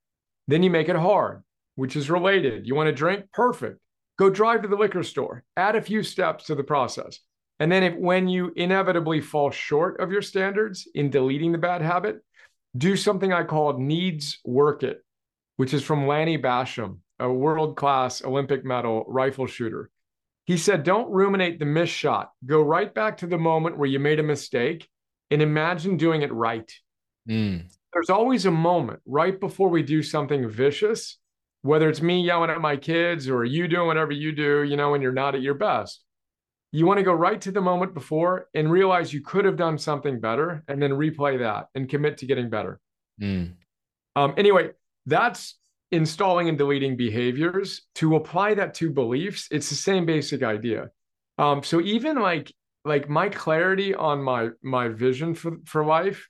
[0.47, 1.43] Then you make it hard,
[1.75, 2.67] which is related.
[2.67, 3.27] You want to drink?
[3.33, 3.81] Perfect.
[4.19, 7.21] Go drive to the liquor store, add a few steps to the process.
[7.61, 11.83] And then if when you inevitably fall short of your standards in deleting the bad
[11.83, 12.19] habit,
[12.77, 15.05] do something I call needs work it,
[15.57, 19.91] which is from Lanny Bassham, a world-class Olympic medal rifle shooter.
[20.45, 22.31] He said, don't ruminate the missed shot.
[22.47, 24.89] Go right back to the moment where you made a mistake
[25.31, 26.73] and imagine doing it right.
[27.29, 27.69] Mm.
[27.93, 31.19] there's always a moment right before we do something vicious,
[31.69, 34.91] whether it's me yelling at my kids or you doing whatever you do, you know,
[34.91, 36.03] when you're not at your best.
[36.73, 39.77] You want to go right to the moment before and realize you could have done
[39.77, 42.81] something better and then replay that and commit to getting better.
[43.21, 43.53] Mm.
[44.17, 44.71] Um, anyway,
[45.05, 45.59] that's
[45.93, 47.83] installing and deleting behaviors.
[47.97, 50.89] To apply that to beliefs, it's the same basic idea.
[51.37, 52.51] Um, so even like
[52.87, 56.29] like my clarity on my my vision for for life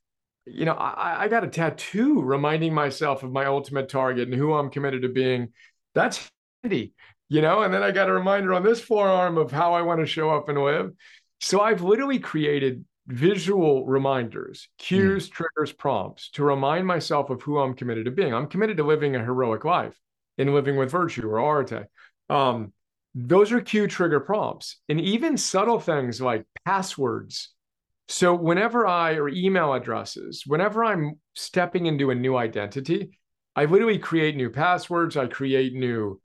[0.51, 4.55] you know I, I got a tattoo reminding myself of my ultimate target and who
[4.55, 5.53] i'm committed to being.
[5.95, 6.29] That's
[6.63, 6.93] handy
[7.29, 10.01] you know and then i got a reminder on this forearm of how i want
[10.01, 10.93] to show up and live.
[11.41, 15.33] So i've literally created visual reminders cues mm.
[15.33, 18.35] triggers prompts to remind myself of who i'm committed to being.
[18.35, 19.99] I'm committed to living a heroic life
[20.37, 21.87] in living with virtue or arete
[22.31, 22.73] um,
[23.15, 24.77] those are cue trigger prompts.
[24.89, 27.55] And even subtle things like passwords
[28.09, 33.19] so whenever i or email addresses whenever i'm stepping into a new identity
[33.57, 36.21] i literally create new passwords i create new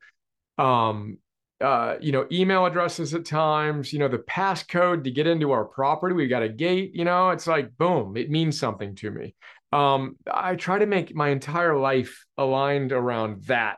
[0.58, 1.18] um
[1.62, 5.64] uh, you know, email addresses at times, you know, the passcode to get into our
[5.64, 6.14] property.
[6.14, 9.34] We've got a gate, you know, it's like, boom, it means something to me.
[9.72, 13.78] Um, I try to make my entire life aligned around that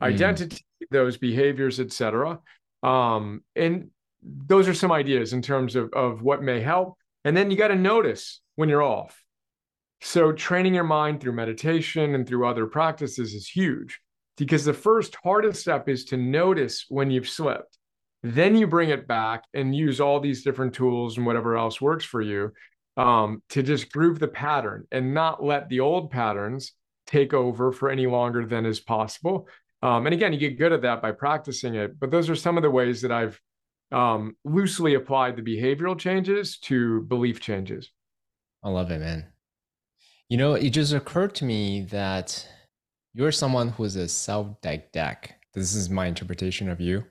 [0.00, 0.06] mm.
[0.06, 2.38] identity those behaviors, etc.
[2.84, 3.90] Um, and
[4.22, 6.97] those are some ideas in terms of, of what may help.
[7.24, 9.22] And then you got to notice when you're off.
[10.00, 14.00] So training your mind through meditation and through other practices is huge
[14.36, 17.76] because the first hardest step is to notice when you've slipped.
[18.22, 22.04] Then you bring it back and use all these different tools and whatever else works
[22.04, 22.52] for you
[22.96, 26.72] um, to just groove the pattern and not let the old patterns
[27.06, 29.48] take over for any longer than is possible.
[29.82, 31.98] Um, and again, you get good at that by practicing it.
[31.98, 33.40] But those are some of the ways that I've
[33.92, 37.90] um, loosely applied the behavioral changes to belief changes.
[38.62, 39.26] I love it, man.
[40.28, 42.46] You know, it just occurred to me that
[43.14, 45.34] you're someone who is a self-didactic.
[45.54, 47.04] This is my interpretation of you.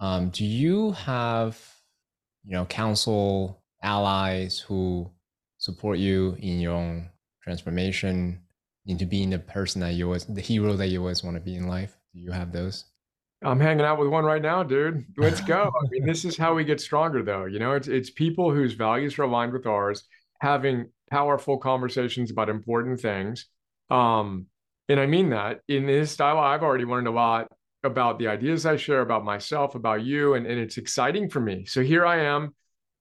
[0.00, 1.60] Um, do you have,
[2.44, 5.10] you know, counsel allies who
[5.58, 7.10] support you in your own
[7.42, 8.40] transformation
[8.86, 11.56] into being the person that you always, the hero that you always want to be
[11.56, 11.96] in life?
[12.12, 12.86] Do you have those?
[13.44, 15.04] I'm hanging out with one right now, dude.
[15.16, 15.70] Let's go.
[15.70, 17.44] I mean, this is how we get stronger, though.
[17.44, 20.04] You know, it's it's people whose values are aligned with ours,
[20.40, 23.46] having powerful conversations about important things.
[23.90, 24.46] Um,
[24.88, 27.48] and I mean that in this style, I've already learned a lot
[27.82, 31.66] about the ideas I share, about myself, about you, and, and it's exciting for me.
[31.66, 32.54] So here I am,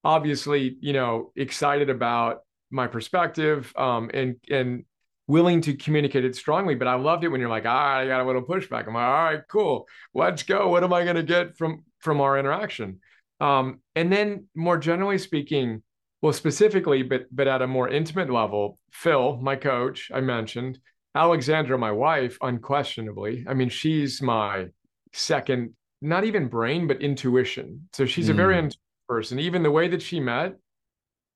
[0.04, 4.84] obviously, you know, excited about my perspective um, and and
[5.28, 6.76] willing to communicate it strongly.
[6.76, 8.88] But I loved it when you're like, ah, I got a little pushback.
[8.88, 10.70] I'm like, all right, cool, let's go.
[10.70, 13.00] What am I going to get from from our interaction?
[13.40, 15.84] Um, and then more generally speaking,
[16.22, 20.80] well, specifically, but but at a more intimate level, Phil, my coach, I mentioned,
[21.16, 23.46] Alexandra, my wife, unquestionably.
[23.48, 24.68] I mean, she's my
[25.14, 27.90] second, not even brain, but intuition.
[27.94, 28.32] So she's mm.
[28.32, 28.60] a very mm.
[28.60, 29.40] intuitive person.
[29.40, 30.56] Even the way that she met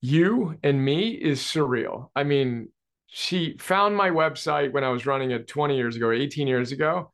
[0.01, 2.09] you and me is surreal.
[2.15, 2.69] I mean,
[3.07, 7.11] she found my website when I was running it 20 years ago, 18 years ago,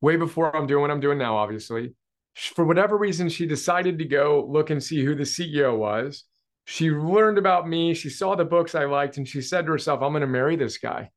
[0.00, 1.94] way before I'm doing what I'm doing now, obviously.
[2.34, 6.24] For whatever reason, she decided to go look and see who the CEO was.
[6.64, 7.92] She learned about me.
[7.92, 10.56] She saw the books I liked, and she said to herself, I'm going to marry
[10.56, 11.10] this guy.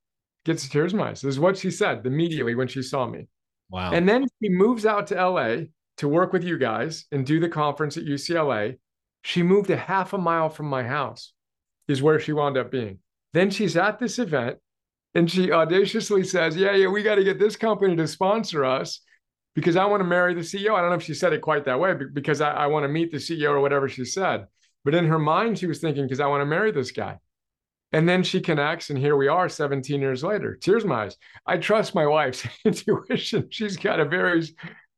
[0.43, 1.21] Gets tears in my eyes.
[1.21, 3.27] This is what she said immediately when she saw me.
[3.69, 3.91] Wow.
[3.93, 5.65] And then she moves out to LA
[5.97, 8.77] to work with you guys and do the conference at UCLA.
[9.23, 11.33] She moved a half a mile from my house,
[11.87, 12.99] is where she wound up being.
[13.35, 14.59] Then she's at this event
[15.13, 19.01] and she audaciously says, Yeah, yeah, we got to get this company to sponsor us
[19.55, 20.73] because I want to marry the CEO.
[20.73, 22.87] I don't know if she said it quite that way, because I, I want to
[22.87, 24.45] meet the CEO or whatever she said.
[24.85, 27.19] But in her mind, she was thinking, because I want to marry this guy.
[27.91, 30.55] And then she connects, and here we are 17 years later.
[30.55, 31.17] Tears in my eyes.
[31.45, 33.47] I trust my wife's intuition.
[33.49, 34.43] She's got a very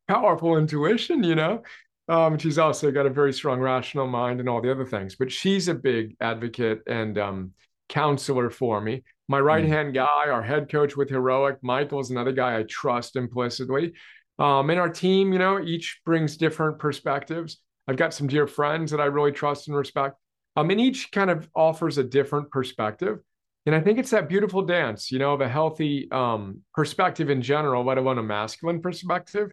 [0.07, 1.63] powerful intuition, you know.
[2.07, 5.31] Um, she's also got a very strong rational mind and all the other things, but
[5.31, 7.53] she's a big advocate and um,
[7.89, 9.03] counselor for me.
[9.27, 13.15] My right hand guy, our head coach with Heroic, Michael is another guy I trust
[13.15, 13.93] implicitly.
[14.39, 17.57] Um, and our team, you know, each brings different perspectives.
[17.87, 20.15] I've got some dear friends that I really trust and respect.
[20.55, 23.19] Um, and each kind of offers a different perspective.
[23.65, 27.41] And I think it's that beautiful dance, you know, of a healthy um, perspective in
[27.41, 29.51] general, let alone a masculine perspective,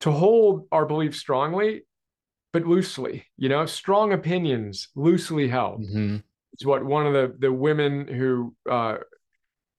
[0.00, 1.82] to hold our beliefs strongly
[2.52, 5.82] but loosely, you know, strong opinions loosely held.
[5.82, 6.16] Mm-hmm.
[6.64, 8.98] What one of the the women who uh,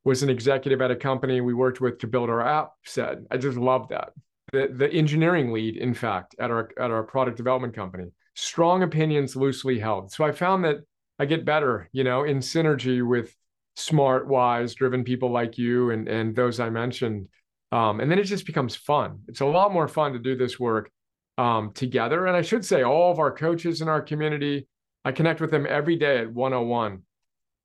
[0.03, 3.25] was an executive at a company we worked with to build our app said.
[3.29, 4.13] I just love that.
[4.53, 8.05] The the engineering lead, in fact, at our at our product development company,
[8.35, 10.11] strong opinions loosely held.
[10.11, 10.77] So I found that
[11.19, 13.35] I get better, you know, in synergy with
[13.75, 17.27] smart, wise, driven people like you and and those I mentioned.
[17.73, 19.19] Um, and then it just becomes fun.
[19.27, 20.89] It's a lot more fun to do this work
[21.37, 22.27] um, together.
[22.27, 24.67] And I should say, all of our coaches in our community,
[25.07, 27.01] I connect with them every day at 101,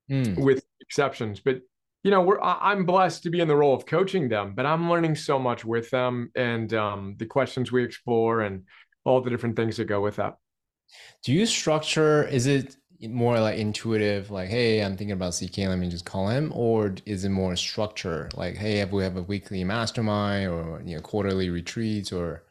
[0.09, 0.37] mm.
[0.37, 1.41] with exceptions.
[1.41, 1.59] But
[2.03, 4.89] you know, we're I'm blessed to be in the role of coaching them, but I'm
[4.89, 8.63] learning so much with them and um, the questions we explore and
[9.03, 10.37] all the different things that go with that.
[11.23, 12.25] Do you structure?
[12.25, 16.29] Is it more like intuitive, like, hey, I'm thinking about CK, let me just call
[16.29, 20.81] him, or is it more structure, like, hey, if we have a weekly mastermind or
[20.85, 22.43] you know quarterly retreats or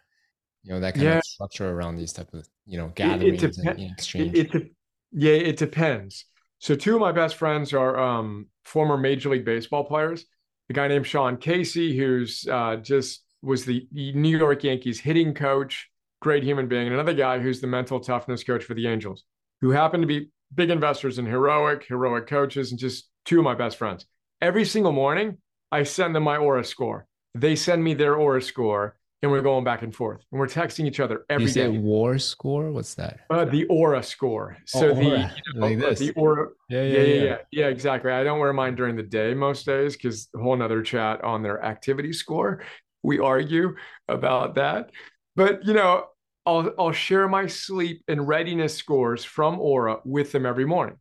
[0.65, 1.19] you know that kind yeah.
[1.19, 4.37] of structure around these type of you know gatherings it, it and exchange?
[4.37, 4.73] It, it,
[5.13, 6.25] yeah, it depends.
[6.59, 10.25] So two of my best friends are um, former Major League Baseball players.
[10.71, 15.91] A guy named Sean Casey, who's uh, just was the New York Yankees hitting coach,
[16.21, 19.25] great human being, and another guy who's the mental toughness coach for the Angels,
[19.61, 23.55] who happen to be big investors in heroic, heroic coaches, and just two of my
[23.55, 24.07] best friends.
[24.41, 25.39] Every single morning,
[25.71, 27.07] I send them my Oura score.
[27.35, 30.87] They send me their Oura score, and we're going back and forth, and we're texting
[30.87, 31.69] each other every you day.
[31.69, 32.73] War score?
[32.73, 33.21] What's that?
[33.31, 34.57] Uh, the Oura score.
[34.67, 35.37] So oh, the Oura.
[35.37, 35.99] You know, like this.
[36.01, 36.49] the Oura.
[36.69, 38.11] Yeah yeah, yeah yeah, yeah, yeah, exactly.
[38.11, 41.43] I don't wear mine during the day most days because a whole nother chat on
[41.43, 42.63] their activity score.
[43.05, 43.77] We argue
[44.09, 44.91] about that,
[45.37, 46.07] but you know,
[46.45, 50.97] I'll I'll share my sleep and readiness scores from Oura with them every morning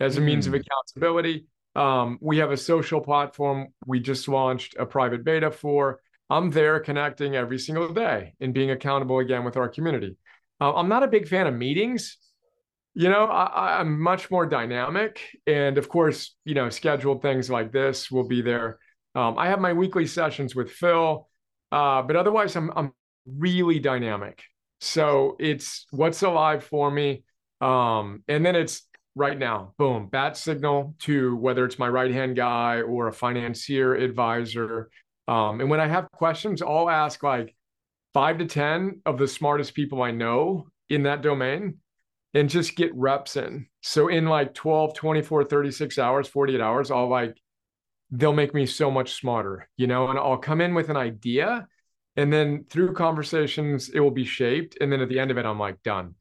[0.00, 0.24] as a mm.
[0.24, 0.60] means of hmm.
[0.60, 1.46] accountability.
[1.76, 6.00] Um, we have a social platform we just launched a private beta for.
[6.30, 10.16] I'm there connecting every single day and being accountable again with our community.
[10.60, 12.16] Uh, I'm not a big fan of meetings.
[12.94, 17.72] You know, I, I'm much more dynamic, and of course, you know, scheduled things like
[17.72, 18.78] this will be there.
[19.14, 21.28] Um, I have my weekly sessions with Phil,
[21.72, 22.92] uh, but otherwise, I'm I'm
[23.26, 24.42] really dynamic.
[24.80, 27.24] So it's what's alive for me.
[27.60, 28.82] Um, and then it's
[29.14, 33.94] right now, boom, bat signal to whether it's my right hand guy or a financier
[33.94, 34.90] advisor.
[35.30, 37.54] Um, and when I have questions, I'll ask like
[38.12, 41.78] five to 10 of the smartest people I know in that domain
[42.34, 43.66] and just get reps in.
[43.80, 47.36] So in like 12, 24, 36 hours, 48 hours, I'll like,
[48.10, 51.66] they'll make me so much smarter, you know, and I'll come in with an idea
[52.16, 55.46] and then through conversations it will be shaped and then at the end of it
[55.46, 56.14] i'm like done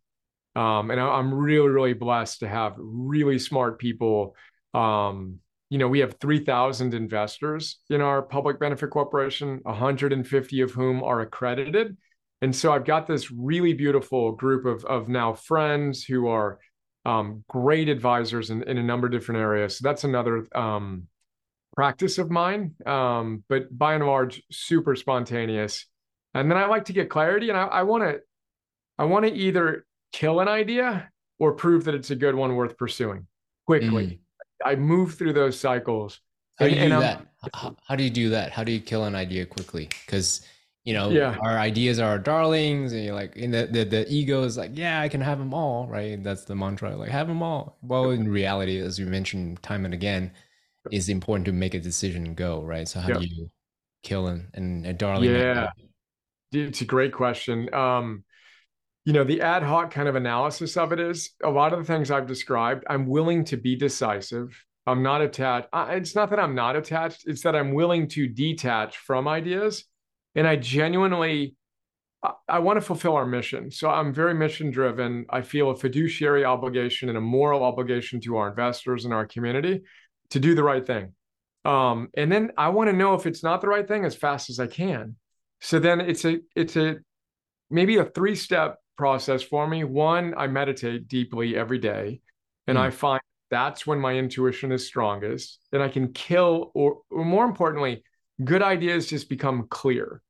[0.55, 4.35] um, and I, am really really blessed to have really smart people
[4.73, 5.39] um,
[5.69, 11.21] you know we have 3000 investors in our public benefit corporation 150 of whom are
[11.21, 11.95] accredited
[12.41, 16.59] and so i've got this really beautiful group of, of now friends who are
[17.05, 21.07] um, great advisors in, in a number of different areas so that's another um,
[21.79, 25.85] practice of mine, um, but by and large, super spontaneous.
[26.33, 28.19] And then I like to get clarity, and I want to,
[28.97, 31.09] I want to either kill an idea
[31.39, 33.27] or prove that it's a good one worth pursuing
[33.65, 34.05] quickly.
[34.05, 34.19] Mm.
[34.65, 36.19] I move through those cycles.
[36.57, 37.25] How do you and, do that?
[37.53, 38.51] How, how, do you do that?
[38.51, 39.89] How do you kill an idea quickly?
[40.05, 40.45] Because
[40.83, 41.37] you know yeah.
[41.41, 44.71] our ideas are our darlings, and you're like, in the, the the ego is like,
[44.73, 46.21] yeah, I can have them all, right?
[46.21, 47.77] That's the mantra, like have them all.
[47.81, 50.31] Well, in reality, as you mentioned time and again,
[50.91, 53.49] is important to make a decision and go right so how do you
[54.03, 55.69] kill and and, and darling yeah
[56.51, 58.23] it's a great question um
[59.09, 61.85] you know the ad hoc kind of analysis of it is a lot of the
[61.85, 66.53] things i've described i'm willing to be decisive i'm not attached it's not that i'm
[66.53, 69.85] not attached it's that i'm willing to detach from ideas
[70.35, 71.55] and i genuinely
[72.49, 73.71] I, want to fulfill our mission.
[73.71, 75.25] So I'm very mission driven.
[75.29, 79.83] I feel a fiduciary obligation and a moral obligation to our investors and our community
[80.31, 81.13] to do the right thing.
[81.63, 84.49] Um, and then I want to know if it's not the right thing as fast
[84.49, 85.15] as I can.
[85.61, 86.97] So then it's a it's a
[87.69, 89.85] maybe a three step process for me.
[89.85, 92.19] One, I meditate deeply every day,
[92.67, 92.81] and mm.
[92.81, 95.57] I find that's when my intuition is strongest.
[95.71, 98.03] Then I can kill, or, or more importantly,
[98.43, 100.21] good ideas just become clear.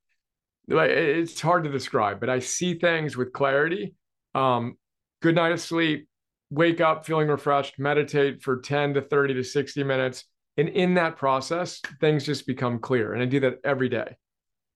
[0.68, 3.96] Like it's hard to describe, but I see things with clarity.
[4.36, 4.76] Um,
[5.24, 6.08] good night of sleep,
[6.52, 10.26] wake up feeling refreshed, meditate for 10 to 30 to 60 minutes.
[10.58, 13.14] And in that process, things just become clear.
[13.14, 14.16] And I do that every day.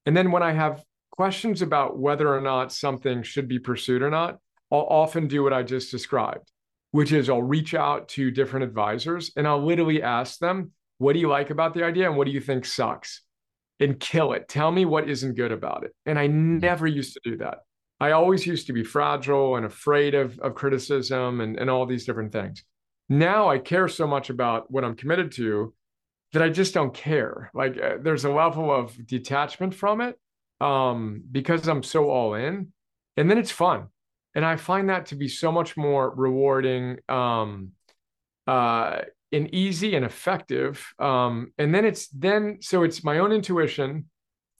[0.04, 0.82] And then when I have
[1.16, 4.38] questions about whether or not something should be pursued or not,
[4.72, 6.50] I'll often do what I just described,
[6.90, 11.20] which is I'll reach out to different advisors and I'll literally ask them, what do
[11.20, 13.22] you like about the idea and what do you think sucks?
[13.78, 14.48] And kill it.
[14.48, 15.92] Tell me what isn't good about it.
[16.06, 17.58] And I never used to do that.
[18.00, 22.04] I always used to be fragile and afraid of, of criticism and, and all these
[22.04, 22.64] different things.
[23.08, 25.74] Now I care so much about what I'm committed to
[26.32, 27.50] that I just don't care.
[27.54, 30.18] Like uh, there's a level of detachment from it
[30.64, 32.72] um, because I'm so all in.
[33.16, 33.88] And then it's fun.
[34.34, 37.72] And I find that to be so much more rewarding um,
[38.46, 40.84] uh, and easy and effective.
[40.98, 44.06] Um, and then it's then so it's my own intuition,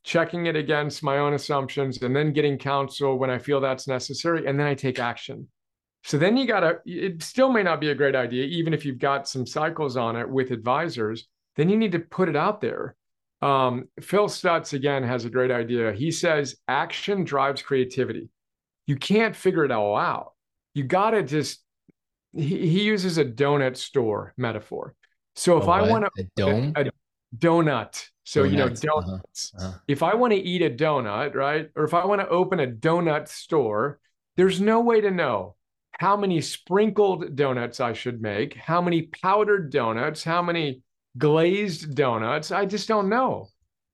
[0.04, 4.46] checking it against my own assumptions, and then getting counsel when I feel that's necessary,
[4.46, 5.48] and then I take action.
[6.04, 6.80] So then you gotta.
[6.84, 10.16] It still may not be a great idea, even if you've got some cycles on
[10.16, 11.26] it with advisors.
[11.56, 12.94] Then you need to put it out there.
[13.44, 15.92] Um, Phil Stutz again has a great idea.
[15.92, 18.30] He says action drives creativity.
[18.86, 20.32] You can't figure it all out.
[20.72, 21.60] You got to just.
[22.32, 24.94] He, he uses a donut store metaphor.
[25.36, 26.90] So if I want to a a, a
[27.36, 28.08] donut.
[28.24, 28.82] So donuts.
[28.82, 29.52] you know donuts.
[29.56, 29.68] Uh-huh.
[29.68, 29.78] Uh-huh.
[29.88, 32.66] If I want to eat a donut, right, or if I want to open a
[32.66, 34.00] donut store,
[34.36, 35.56] there's no way to know
[36.00, 40.82] how many sprinkled donuts I should make, how many powdered donuts, how many
[41.16, 42.50] glazed donuts.
[42.50, 43.48] I just don't know.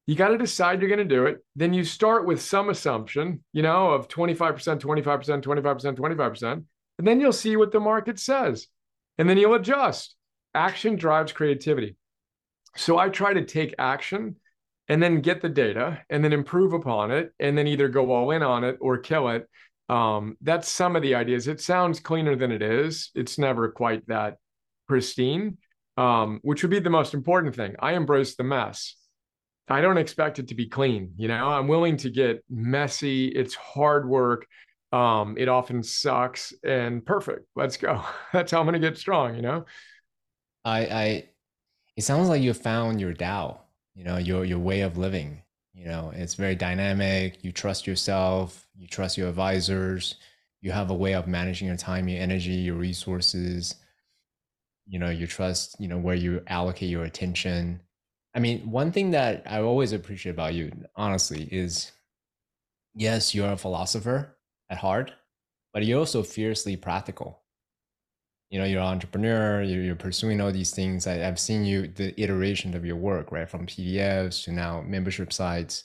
[0.07, 1.39] You got to decide you're going to do it.
[1.55, 6.65] Then you start with some assumption, you know, of 25%, 25%, 25%, 25%.
[6.99, 8.67] And then you'll see what the market says.
[9.19, 10.17] And then you'll adjust.
[10.55, 11.97] Action drives creativity.
[12.77, 14.37] So I try to take action
[14.89, 18.33] and then get the data and then improve upon it and then either go all
[18.33, 19.49] in on it or kill it.
[19.89, 21.47] Um, that's some of the ideas.
[21.47, 23.11] It sounds cleaner than it is.
[23.15, 24.39] It's never quite that
[24.89, 25.59] pristine
[26.01, 27.77] um, which would be the most important thing.
[27.79, 28.97] I embrace the mess.
[29.69, 31.13] I don't expect it to be clean.
[31.19, 33.29] You know, I'm willing to get messy.
[33.29, 34.47] It's hard work.
[34.93, 37.47] Um, it often sucks and perfect.
[37.55, 38.03] Let's go.
[38.33, 39.37] That's how I'm going to get strong.
[39.37, 39.65] You know,
[40.65, 41.29] I, I,
[41.97, 43.61] it sounds like you found your Tao,
[43.95, 45.43] you know, your, your way of living.
[45.75, 47.45] You know, it's very dynamic.
[47.45, 50.17] You trust yourself, you trust your advisors,
[50.63, 53.77] you have a way of managing your time, your energy, your resources
[54.87, 57.81] you know you trust you know where you allocate your attention.
[58.35, 61.93] I mean one thing that i always appreciate about you honestly is
[62.95, 64.37] yes you're a philosopher
[64.71, 65.13] at heart
[65.73, 67.43] but you're also fiercely practical.
[68.51, 71.07] You know you're an entrepreneur you're, you're pursuing all these things.
[71.07, 75.33] I, i've seen you the iteration of your work right from pdfs to now membership
[75.33, 75.85] sites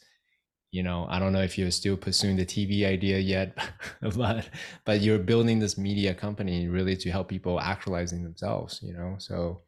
[0.76, 3.58] you know i don't know if you're still pursuing the tv idea yet
[4.18, 4.50] but
[4.84, 9.16] but you're building this media company really to help people actualizing themselves you know?
[9.18, 9.62] So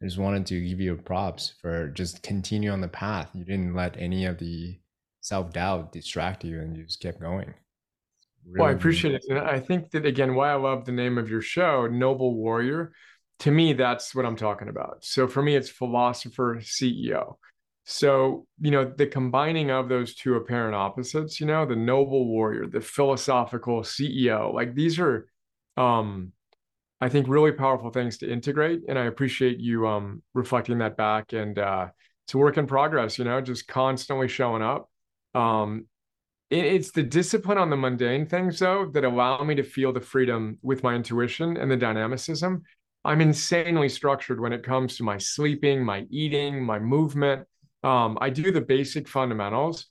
[0.00, 3.30] i just wanted to give you props for just continue on the path.
[3.34, 4.78] You didn't let any of the
[5.20, 7.54] self-doubt distract you and you just kept going.
[8.46, 9.24] Really well i appreciate it.
[9.28, 12.92] And i think that again why i love the name of your show noble warrior
[13.40, 14.98] to me that's what i'm talking about.
[15.00, 17.36] So for me it's philosopher ceo
[17.84, 22.66] so, you know, the combining of those two apparent opposites, you know, the noble warrior,
[22.66, 25.28] the philosophical CEO, like these are
[25.76, 26.32] um
[27.00, 31.32] I think really powerful things to integrate and I appreciate you um reflecting that back
[31.32, 31.88] and uh
[32.24, 34.88] it's a work in progress, you know, just constantly showing up.
[35.34, 35.86] Um
[36.50, 40.00] it, it's the discipline on the mundane things though that allow me to feel the
[40.00, 42.62] freedom with my intuition and the dynamicism.
[43.04, 47.48] I'm insanely structured when it comes to my sleeping, my eating, my movement
[47.82, 49.86] um, I do the basic fundamentals.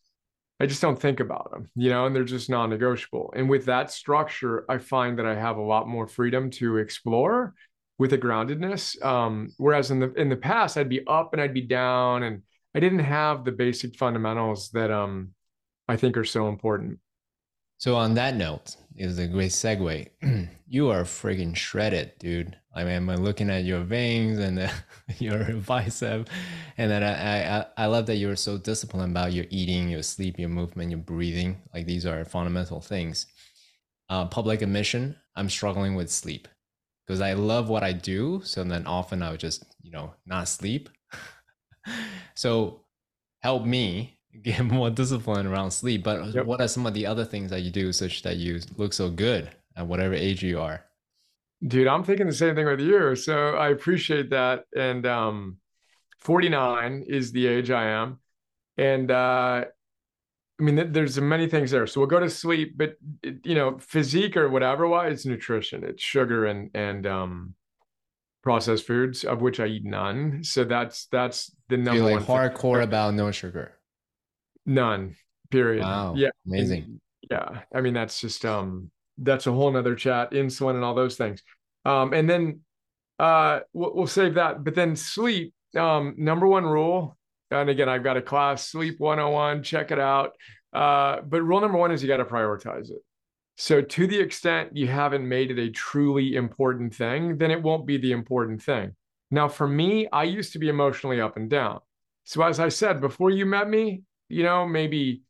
[0.59, 3.33] I just don't think about them, you know, and they're just non negotiable.
[3.35, 7.55] And with that structure, I find that I have a lot more freedom to explore
[7.97, 9.03] with a groundedness.
[9.03, 12.43] Um, whereas in the in the past, I'd be up and I'd be down, and
[12.75, 15.31] I didn't have the basic fundamentals that um,
[15.87, 16.99] I think are so important.
[17.77, 20.09] So on that note, is a great segue.
[20.67, 22.55] you are freaking shredded, dude.
[22.73, 24.69] I mean, I'm looking at your veins and uh,
[25.19, 26.29] your bicep,
[26.77, 30.39] and then I, I I love that you're so disciplined about your eating, your sleep,
[30.39, 31.61] your movement, your breathing.
[31.73, 33.27] Like these are fundamental things.
[34.09, 36.47] Uh, public admission, I'm struggling with sleep
[37.05, 38.41] because I love what I do.
[38.43, 40.89] So then often I would just you know not sleep.
[42.35, 42.85] so
[43.41, 46.03] help me get more discipline around sleep.
[46.03, 46.45] But yep.
[46.45, 49.09] what are some of the other things that you do such that you look so
[49.09, 50.85] good at whatever age you are?
[51.65, 53.15] Dude, I'm thinking the same thing with you.
[53.15, 54.65] So I appreciate that.
[54.75, 55.57] And um
[56.19, 58.19] 49 is the age I am.
[58.77, 59.65] And uh
[60.59, 61.87] I mean, there's many things there.
[61.87, 62.95] So we'll go to sleep, but
[63.43, 65.83] you know, physique or whatever wise, nutrition.
[65.83, 67.55] It's sugar and and um
[68.43, 70.43] processed foods, of which I eat none.
[70.43, 72.51] So that's that's the number like one.
[72.51, 72.83] Hardcore thing.
[72.83, 73.77] about no sugar.
[74.65, 75.15] None.
[75.49, 75.83] Period.
[75.83, 76.15] Wow.
[76.15, 76.29] Yeah.
[76.47, 77.01] Amazing.
[77.29, 77.61] Yeah.
[77.73, 78.91] I mean, that's just um
[79.21, 81.43] that's a whole nother chat, insulin and all those things.
[81.85, 82.61] Um, and then
[83.19, 84.63] uh we'll, we'll save that.
[84.63, 87.17] But then sleep, um, number one rule.
[87.49, 90.33] And again, I've got a class, sleep 101, check it out.
[90.73, 93.01] Uh, but rule number one is you got to prioritize it.
[93.57, 97.85] So, to the extent you haven't made it a truly important thing, then it won't
[97.85, 98.95] be the important thing.
[99.29, 101.79] Now, for me, I used to be emotionally up and down.
[102.23, 105.23] So, as I said, before you met me, you know, maybe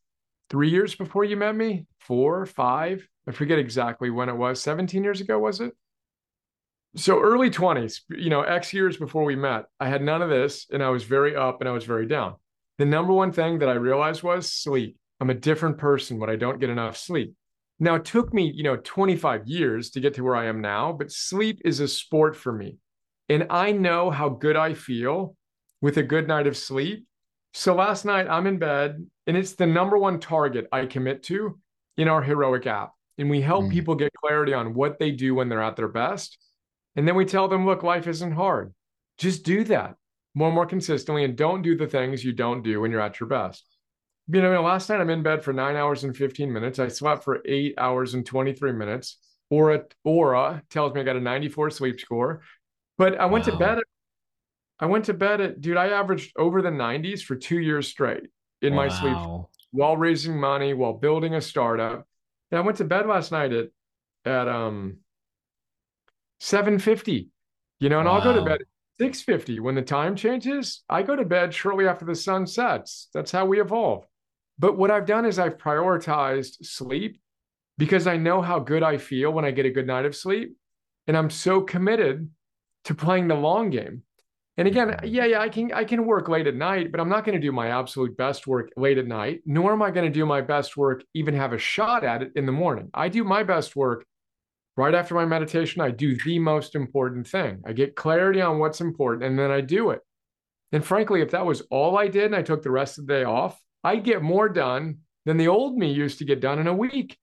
[0.50, 4.62] three years before you met me, four, five, I forget exactly when it was.
[4.62, 5.74] 17 years ago, was it?
[6.96, 10.68] So early 20s, you know, X years before we met, I had none of this
[10.72, 12.36] and I was very up and I was very down.
[12.80, 14.98] The number one thing that I realized was sleep.
[15.20, 17.36] I'm a different person when I don't get enough sleep.
[17.80, 20.92] Now, it took me, you know, 25 years to get to where I am now,
[20.92, 22.78] but sleep is a sport for me.
[23.30, 25.36] And I know how good I feel
[25.82, 27.06] with a good night of sleep.
[27.54, 31.60] So last night I'm in bed and it's the number one target I commit to
[31.98, 32.92] in our heroic app.
[33.18, 33.72] And we help mm.
[33.72, 36.38] people get clarity on what they do when they're at their best.
[36.96, 38.74] And then we tell them, look, life isn't hard.
[39.18, 39.96] Just do that
[40.34, 43.20] more and more consistently and don't do the things you don't do when you're at
[43.20, 43.66] your best.
[44.28, 46.80] You know, last night I'm in bed for nine hours and 15 minutes.
[46.80, 49.18] I slept for eight hours and 23 minutes.
[49.52, 52.42] Oura, Oura tells me I got a 94 sleep score.
[52.98, 53.52] But I went wow.
[53.52, 53.78] to bed.
[53.80, 53.84] At,
[54.80, 58.24] I went to bed at, dude, I averaged over the 90s for two years straight
[58.62, 58.86] in wow.
[58.86, 59.18] my sleep
[59.72, 62.08] while raising money, while building a startup.
[62.52, 63.68] And I went to bed last night at,
[64.26, 64.98] at, um,
[66.42, 67.30] 750,
[67.80, 68.16] you know, and wow.
[68.16, 68.68] I'll go to bed at
[69.00, 70.84] 650 when the time changes.
[70.90, 73.10] I go to bed shortly after the sun sets.
[73.14, 74.06] That's how we evolve.
[74.58, 77.20] But what I've done is I've prioritized sleep
[77.78, 80.56] because I know how good I feel when I get a good night of sleep.
[81.08, 82.30] And I'm so committed
[82.86, 84.04] to playing the long game.
[84.62, 87.26] And again, yeah, yeah, I can I can work late at night, but I'm not
[87.26, 90.14] going to do my absolute best work late at night, nor am I going to
[90.14, 92.92] do my best work even have a shot at it in the morning.
[92.94, 94.06] I do my best work
[94.78, 95.82] right after my meditation.
[95.82, 97.64] I do the most important thing.
[97.66, 100.02] I get clarity on what's important and then I do it.
[100.72, 103.14] And frankly, if that was all I did and I took the rest of the
[103.14, 106.68] day off, I'd get more done than the old me used to get done in
[106.68, 107.18] a week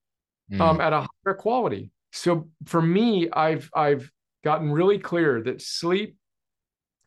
[0.51, 0.59] mm.
[0.59, 1.89] um, at a higher quality.
[2.11, 4.11] So for me, I've I've
[4.43, 6.17] gotten really clear that sleep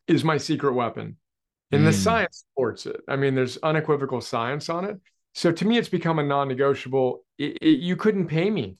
[0.07, 1.17] is my secret weapon.
[1.71, 1.85] And mm.
[1.85, 3.01] the science supports it.
[3.07, 4.99] I mean, there's unequivocal science on it.
[5.33, 7.25] So to me, it's become a non negotiable.
[7.37, 8.77] you couldn't pay me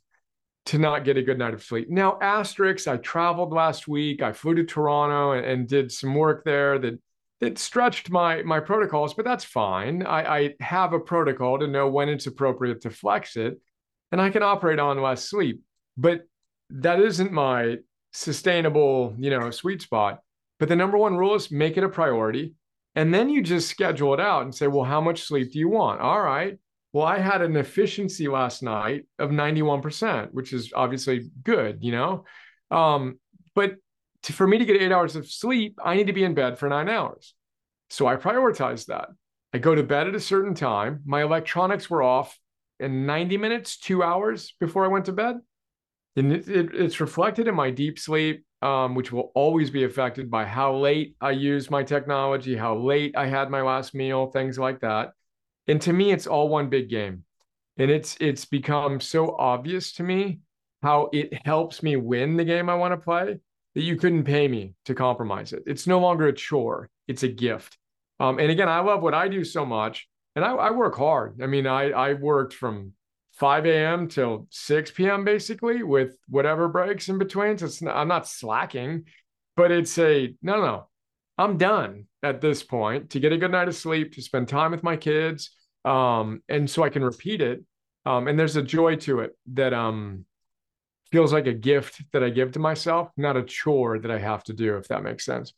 [0.65, 1.89] to not get a good night of sleep.
[1.89, 4.21] Now, asterisks, I traveled last week.
[4.21, 6.99] I flew to Toronto and, and did some work there that
[7.41, 10.05] that stretched my my protocols, but that's fine.
[10.05, 13.59] I, I have a protocol to know when it's appropriate to flex it,
[14.11, 15.61] and I can operate on less sleep.
[15.97, 16.21] But
[16.69, 17.79] that isn't my
[18.13, 20.21] sustainable, you know, sweet spot.
[20.63, 22.53] But the number one rule is make it a priority.
[22.95, 25.67] And then you just schedule it out and say, well, how much sleep do you
[25.67, 25.99] want?
[25.99, 26.57] All right.
[26.93, 32.23] Well, I had an efficiency last night of 91%, which is obviously good, you know?
[32.71, 33.19] Um,
[33.53, 33.75] but
[34.21, 36.57] to, for me to get eight hours of sleep, I need to be in bed
[36.57, 37.33] for nine hours.
[37.89, 39.09] So I prioritize that.
[39.51, 41.01] I go to bed at a certain time.
[41.05, 42.39] My electronics were off
[42.79, 45.41] in 90 minutes, two hours before I went to bed.
[46.15, 50.31] And it, it, it's reflected in my deep sleep, um, which will always be affected
[50.31, 54.57] by how late I use my technology, how late I had my last meal, things
[54.57, 55.11] like that.
[55.67, 57.25] And to me, it's all one big game.
[57.77, 60.39] And it's it's become so obvious to me
[60.81, 63.39] how it helps me win the game I want to play
[63.75, 65.63] that you couldn't pay me to compromise it.
[65.65, 67.77] It's no longer a chore; it's a gift.
[68.19, 71.41] Um, and again, I love what I do so much, and I, I work hard.
[71.41, 72.93] I mean, I I worked from
[73.33, 74.07] 5 a.m.
[74.07, 75.23] till 6 p.m.
[75.23, 77.57] basically with whatever breaks in between.
[77.57, 79.05] So it's not, I'm not slacking,
[79.55, 80.87] but it's a no, no,
[81.37, 84.71] I'm done at this point to get a good night of sleep, to spend time
[84.71, 85.51] with my kids,
[85.83, 87.63] um, and so I can repeat it.
[88.05, 90.25] Um, and there's a joy to it that um
[91.13, 94.43] feels like a gift that I give to myself, not a chore that I have
[94.45, 95.53] to do, if that makes sense.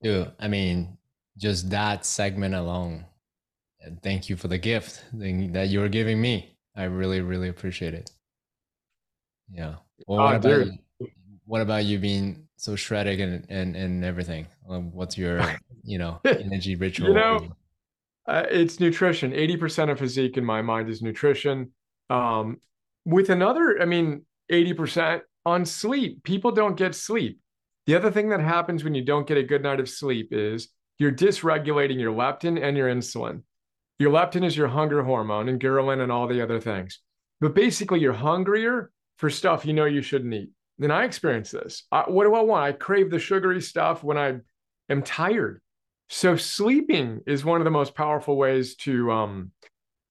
[0.00, 0.96] Yeah, I mean,
[1.36, 3.04] just that segment alone.
[3.80, 6.53] And thank you for the gift that you're giving me.
[6.76, 8.10] I really, really appreciate it.
[9.50, 9.74] Yeah.
[10.06, 11.08] Well, what, oh, about you,
[11.44, 14.46] what about you being so shredded and, and, and everything?
[14.68, 15.40] Um, what's your,
[15.84, 17.08] you know, energy ritual?
[17.08, 17.48] you know,
[18.26, 19.32] uh, it's nutrition.
[19.32, 21.72] 80% of physique in my mind is nutrition.
[22.10, 22.60] Um,
[23.04, 26.22] with another, I mean, 80% on sleep.
[26.24, 27.38] People don't get sleep.
[27.86, 30.68] The other thing that happens when you don't get a good night of sleep is
[30.98, 33.42] you're dysregulating your leptin and your insulin.
[33.98, 37.00] Your leptin is your hunger hormone and ghrelin and all the other things.
[37.40, 40.50] But basically, you're hungrier for stuff you know you shouldn't eat.
[40.80, 41.84] And I experience this.
[41.92, 42.64] I, what do I want?
[42.64, 44.38] I crave the sugary stuff when I
[44.88, 45.60] am tired.
[46.08, 49.52] So sleeping is one of the most powerful ways to um,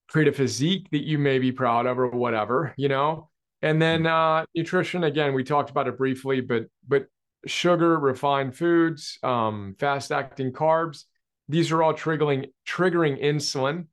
[0.07, 3.29] create a physique that you may be proud of or whatever, you know.
[3.61, 5.03] And then uh, nutrition.
[5.03, 7.07] Again, we talked about it briefly, but but
[7.45, 11.03] sugar, refined foods, um, fast acting carbs
[11.49, 13.87] these are all triggering triggering insulin.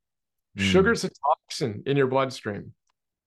[0.58, 0.62] Mm.
[0.62, 2.72] Sugar's a toxin in your bloodstream.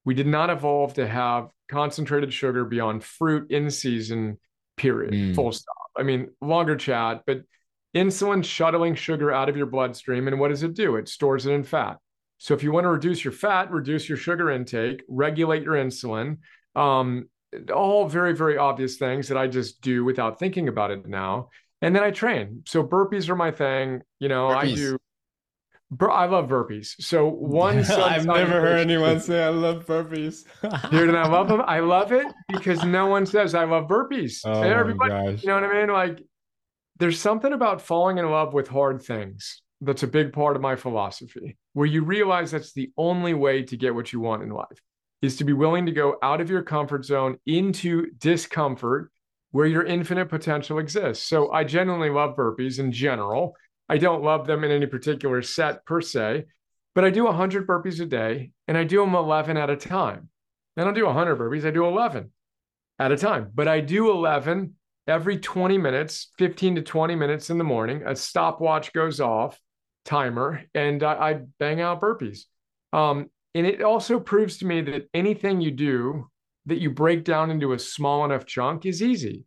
[0.06, 4.38] We did not evolve to have concentrated sugar beyond fruit in season,
[4.78, 5.14] period.
[5.14, 5.36] Mm.
[5.36, 5.76] Full stop.
[5.98, 7.44] I mean, longer chat, but
[7.96, 10.28] insulin shuttling sugar out of your bloodstream.
[10.28, 10.96] And what does it do?
[10.96, 11.98] It stores it in fat.
[12.40, 16.40] So if you want to reduce your fat, reduce your sugar intake, regulate your insulin.
[16.76, 17.30] Um,
[17.74, 21.50] all very, very obvious things that I just do without thinking about it now.
[21.84, 22.64] And then I train.
[22.66, 24.02] So burpees are my thing.
[24.20, 24.56] You know, burpees.
[24.56, 25.00] I do.
[26.10, 26.96] I love burpees.
[27.02, 30.46] So one, I've never heard anyone say I love burpees.
[30.92, 31.62] Dude, and I love them.
[31.62, 34.40] I love it because no one says I love burpees.
[34.46, 35.90] Oh and everybody, you know what I mean?
[35.90, 36.24] Like,
[37.00, 40.78] there's something about falling in love with hard things that's a big part of my
[40.78, 44.80] philosophy, where you realize that's the only way to get what you want in life
[45.22, 49.10] is to be willing to go out of your comfort zone into discomfort
[49.54, 51.28] where your infinite potential exists.
[51.28, 53.56] So I genuinely love burpees in general.
[53.88, 56.46] I don't love them in any particular set per se,
[56.96, 60.30] but I do 100 burpees a day and I do them 11 at a time.
[60.76, 62.32] I don't do 100 burpees, I do 11
[62.98, 64.74] at a time, but I do 11
[65.06, 68.02] every 20 minutes, 15 to 20 minutes in the morning.
[68.08, 69.60] A stopwatch goes off,
[70.04, 72.46] timer, and I, I bang out burpees.
[72.92, 76.32] Um, and it also proves to me that anything you do
[76.66, 79.46] that you break down into a small enough chunk is easy.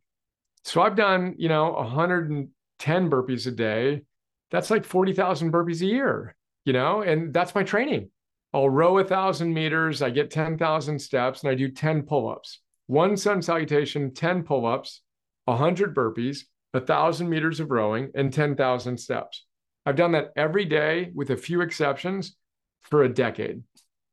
[0.65, 4.03] So I've done, you know, 110 burpees a day.
[4.51, 8.11] That's like 40,000 burpees a year, you know, and that's my training.
[8.53, 12.61] I'll row a thousand meters, I get 10,000 steps, and I do 10 pull ups.
[12.87, 15.03] One sun salutation, 10 pull ups,
[15.45, 16.41] 100 burpees,
[16.73, 19.45] 1,000 meters of rowing, and 10,000 steps.
[19.85, 22.37] I've done that every day with a few exceptions
[22.83, 23.63] for a decade.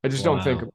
[0.03, 0.35] I just wow.
[0.35, 0.73] don't think,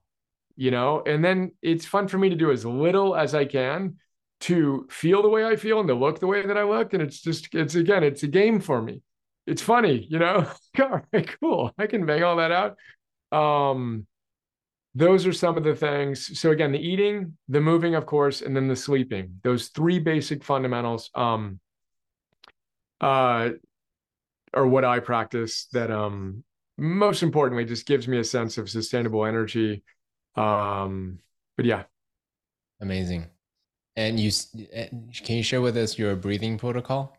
[0.59, 3.95] you know, and then it's fun for me to do as little as I can
[4.41, 6.93] to feel the way I feel and to look the way that I look.
[6.95, 9.01] And it's just, it's again, it's a game for me.
[9.47, 10.51] It's funny, you know,
[10.81, 11.73] all right, cool.
[11.79, 12.77] I can bang all that out.
[13.31, 14.09] Um,
[14.97, 16.41] those are some of the things.
[16.41, 19.39] So again, the eating, the moving, of course, and then the sleeping.
[19.45, 21.61] Those three basic fundamentals um,
[23.01, 23.51] uh,
[24.53, 25.69] what I practice.
[25.73, 26.43] That um,
[26.77, 29.85] most importantly, just gives me a sense of sustainable energy.
[30.37, 31.19] Um,
[31.57, 31.85] but yeah,
[32.81, 33.27] amazing.
[33.97, 34.31] And you
[34.73, 34.89] eh,
[35.25, 37.17] can you share with us your breathing protocol?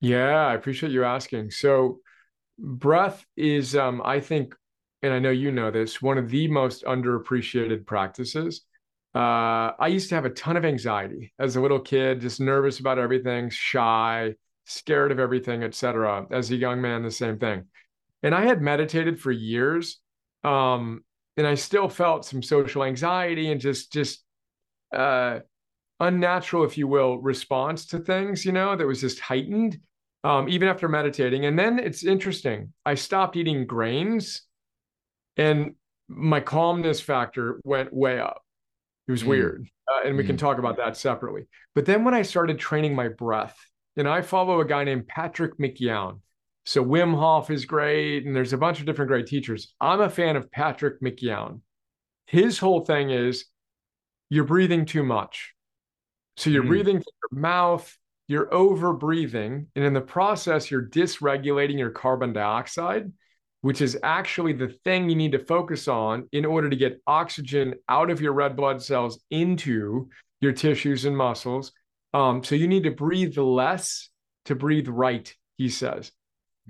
[0.00, 1.50] Yeah, I appreciate you asking.
[1.50, 2.00] So,
[2.58, 4.54] breath is, um, I think,
[5.02, 8.62] and I know you know this, one of the most underappreciated practices.
[9.14, 12.80] Uh, I used to have a ton of anxiety as a little kid, just nervous
[12.80, 14.34] about everything, shy,
[14.66, 16.26] scared of everything, etc.
[16.30, 17.64] As a young man, the same thing.
[18.22, 20.00] And I had meditated for years,
[20.44, 21.02] um,
[21.36, 24.24] and I still felt some social anxiety and just just
[24.94, 25.40] uh,
[26.00, 28.44] unnatural, if you will, response to things.
[28.44, 29.78] You know, that was just heightened.
[30.24, 31.46] Um, even after meditating.
[31.46, 32.72] And then it's interesting.
[32.84, 34.42] I stopped eating grains
[35.36, 35.74] and
[36.08, 38.42] my calmness factor went way up.
[39.06, 39.28] It was mm.
[39.28, 39.68] weird.
[39.86, 40.26] Uh, and we mm.
[40.26, 41.46] can talk about that separately.
[41.76, 43.56] But then when I started training my breath,
[43.96, 46.20] and I follow a guy named Patrick McKeown.
[46.66, 49.72] So Wim Hof is great, and there's a bunch of different great teachers.
[49.80, 51.60] I'm a fan of Patrick McKeown.
[52.26, 53.46] His whole thing is
[54.28, 55.54] you're breathing too much.
[56.36, 56.68] So you're mm.
[56.68, 57.96] breathing through your mouth,
[58.28, 63.10] you're over breathing, and in the process, you're dysregulating your carbon dioxide
[63.66, 67.74] which is actually the thing you need to focus on in order to get oxygen
[67.88, 70.08] out of your red blood cells into
[70.40, 71.72] your tissues and muscles.
[72.14, 74.08] Um, so you need to breathe less
[74.44, 76.12] to breathe right, he says.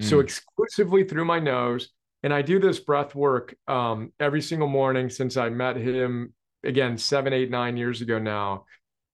[0.01, 0.05] Mm.
[0.05, 1.91] So exclusively through my nose.
[2.23, 6.33] And I do this breath work um, every single morning since I met him
[6.65, 8.65] again seven, eight, nine years ago now.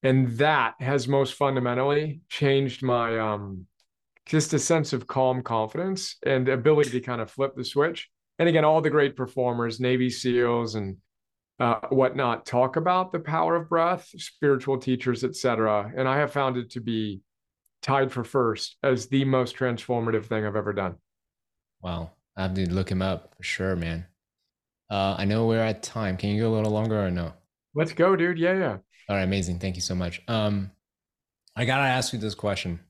[0.02, 3.66] And that has most fundamentally changed my um,
[4.26, 8.08] just a sense of calm confidence and ability to kind of flip the switch.
[8.38, 10.96] And again, all the great performers, Navy SEALs and
[11.60, 15.92] uh, whatnot, talk about the power of breath, spiritual teachers, etc.
[15.96, 17.20] And I have found it to be
[17.82, 20.96] tied for first as the most transformative thing I've ever done.
[21.82, 24.06] Wow, I have to look him up for sure, man.
[24.88, 26.16] Uh, I know we're at time.
[26.16, 27.32] Can you go a little longer or no?
[27.74, 28.38] Let's go, dude.
[28.38, 28.76] Yeah, yeah.
[29.08, 29.58] All right, amazing.
[29.58, 30.22] Thank you so much.
[30.28, 30.70] Um,
[31.56, 32.80] I gotta ask you this question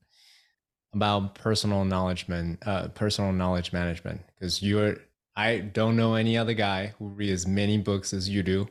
[0.94, 4.96] about personal knowledge man, uh, personal knowledge management because you're
[5.34, 8.68] I don't know any other guy who reads as many books as you do.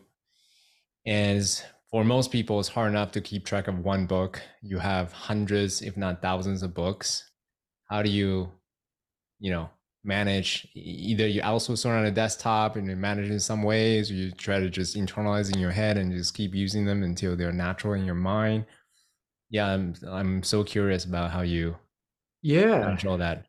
[1.05, 4.42] And for most people, it's hard enough to keep track of one book.
[4.62, 7.30] You have hundreds, if not thousands, of books.
[7.89, 8.50] How do you,
[9.39, 9.70] you know,
[10.06, 10.68] manage?
[10.74, 14.60] Either you outsource on a desktop and you manage in some ways, or you try
[14.60, 18.06] to just internalize in your head and just keep using them until they're natural in
[18.06, 18.66] your mind.
[19.50, 21.76] Yeah, I'm I'm so curious about how you
[22.42, 22.84] yeah.
[22.84, 23.46] control that.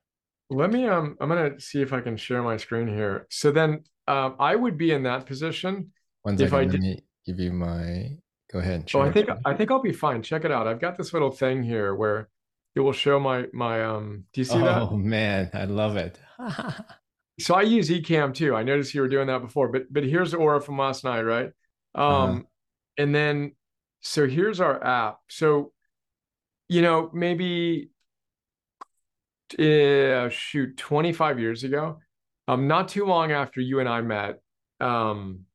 [0.50, 3.28] Let me um I'm gonna see if I can share my screen here.
[3.30, 7.38] So then um I would be in that position One second, if I did give
[7.38, 8.16] you my
[8.52, 8.90] go ahead.
[8.94, 10.22] Oh, I think I think I'll be fine.
[10.22, 10.66] Check it out.
[10.66, 12.28] I've got this little thing here where
[12.74, 14.82] it will show my my um do you see oh, that?
[14.82, 16.18] Oh man, I love it.
[17.40, 18.54] so I use Ecamm too.
[18.54, 21.50] I noticed you were doing that before, but but here's Oura from last night, right?
[21.94, 22.04] Uh-huh.
[22.04, 22.40] Um uh-huh.
[22.98, 23.52] and then
[24.00, 25.18] So here's our app.
[25.28, 25.72] So,
[26.68, 27.90] you know, maybe
[29.58, 31.98] uh, shoot, 25 years ago,
[32.48, 34.40] um, not too long after you and I met.
[34.80, 35.46] Um,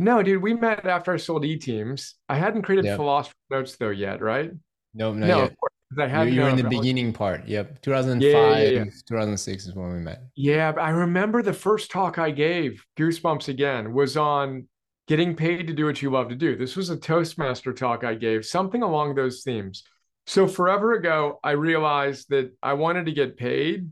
[0.00, 2.14] no, dude, we met after I sold E Teams.
[2.26, 2.96] I hadn't created yep.
[2.96, 4.50] philosophy notes though yet, right?
[4.94, 5.54] Nope, no, yet.
[5.98, 7.46] I had you, you were in the beginning part.
[7.46, 8.84] Yep, 2005, yeah, yeah, yeah.
[8.84, 10.22] 2006 is when we met.
[10.36, 14.68] Yeah, I remember the first talk I gave, Goosebumps again, was on
[15.06, 16.56] getting paid to do what you love to do.
[16.56, 19.84] This was a Toastmaster talk I gave, something along those themes.
[20.26, 23.90] So forever ago, I realized that I wanted to get paid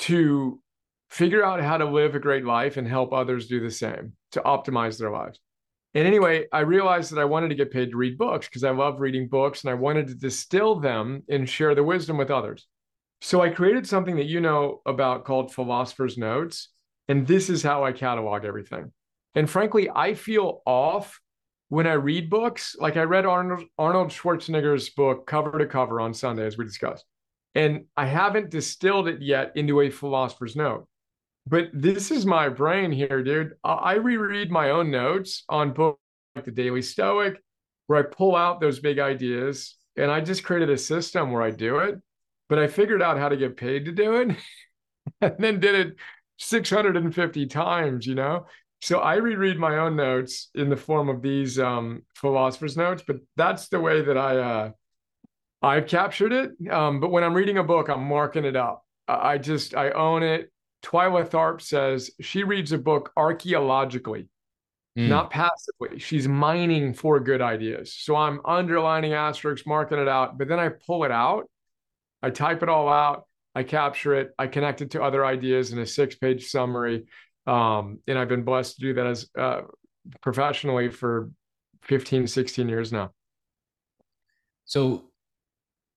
[0.00, 0.60] to
[1.08, 4.40] figure out how to live a great life and help others do the same to
[4.40, 5.40] optimize their lives.
[5.94, 8.70] And anyway, I realized that I wanted to get paid to read books because I
[8.70, 12.66] love reading books and I wanted to distill them and share the wisdom with others.
[13.20, 16.70] So I created something that you know about called Philosopher's Notes.
[17.08, 18.90] And this is how I catalog everything.
[19.34, 21.20] And frankly, I feel off
[21.68, 22.74] when I read books.
[22.78, 27.04] Like I read Arnold, Arnold Schwarzenegger's book cover to cover on Sunday, as we discussed.
[27.54, 30.86] And I haven't distilled it yet into a philosopher's note.
[31.46, 33.54] But this is my brain here, dude.
[33.64, 36.00] I reread my own notes on books
[36.36, 37.42] like The Daily Stoic,
[37.86, 41.50] where I pull out those big ideas and I just created a system where I
[41.50, 42.00] do it.
[42.48, 44.36] But I figured out how to get paid to do it
[45.20, 45.96] and then did it
[46.38, 48.46] 650 times, you know?
[48.80, 53.16] So I reread my own notes in the form of these um, philosopher's notes, but
[53.36, 54.70] that's the way that I uh,
[55.62, 56.70] I've captured it.
[56.70, 58.84] Um, but when I'm reading a book, I'm marking it up.
[59.06, 60.50] I just I own it.
[60.82, 64.28] Twyla Tharp says she reads a book archaeologically,
[64.98, 65.08] mm.
[65.08, 65.98] not passively.
[65.98, 67.94] She's mining for good ideas.
[67.94, 71.48] So I'm underlining asterisks, marking it out, but then I pull it out.
[72.22, 73.26] I type it all out.
[73.54, 74.32] I capture it.
[74.38, 77.06] I connect it to other ideas in a six page summary.
[77.46, 79.62] Um, and I've been blessed to do that as uh,
[80.20, 81.30] professionally for
[81.82, 83.12] 15, 16 years now.
[84.64, 85.10] So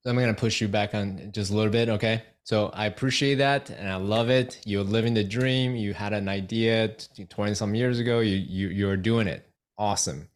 [0.05, 1.89] I'm going to push you back on just a little bit.
[1.89, 2.23] Okay.
[2.45, 4.61] So I appreciate that and I love it.
[4.65, 5.75] You're living the dream.
[5.75, 6.95] You had an idea
[7.27, 8.19] 20 some years ago.
[8.19, 9.49] You, you, you're doing it.
[9.79, 10.29] Awesome.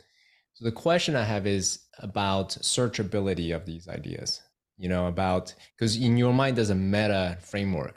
[0.55, 4.41] So the question I have is about searchability of these ideas,
[4.79, 7.95] you know, about because in your mind, there's a meta framework.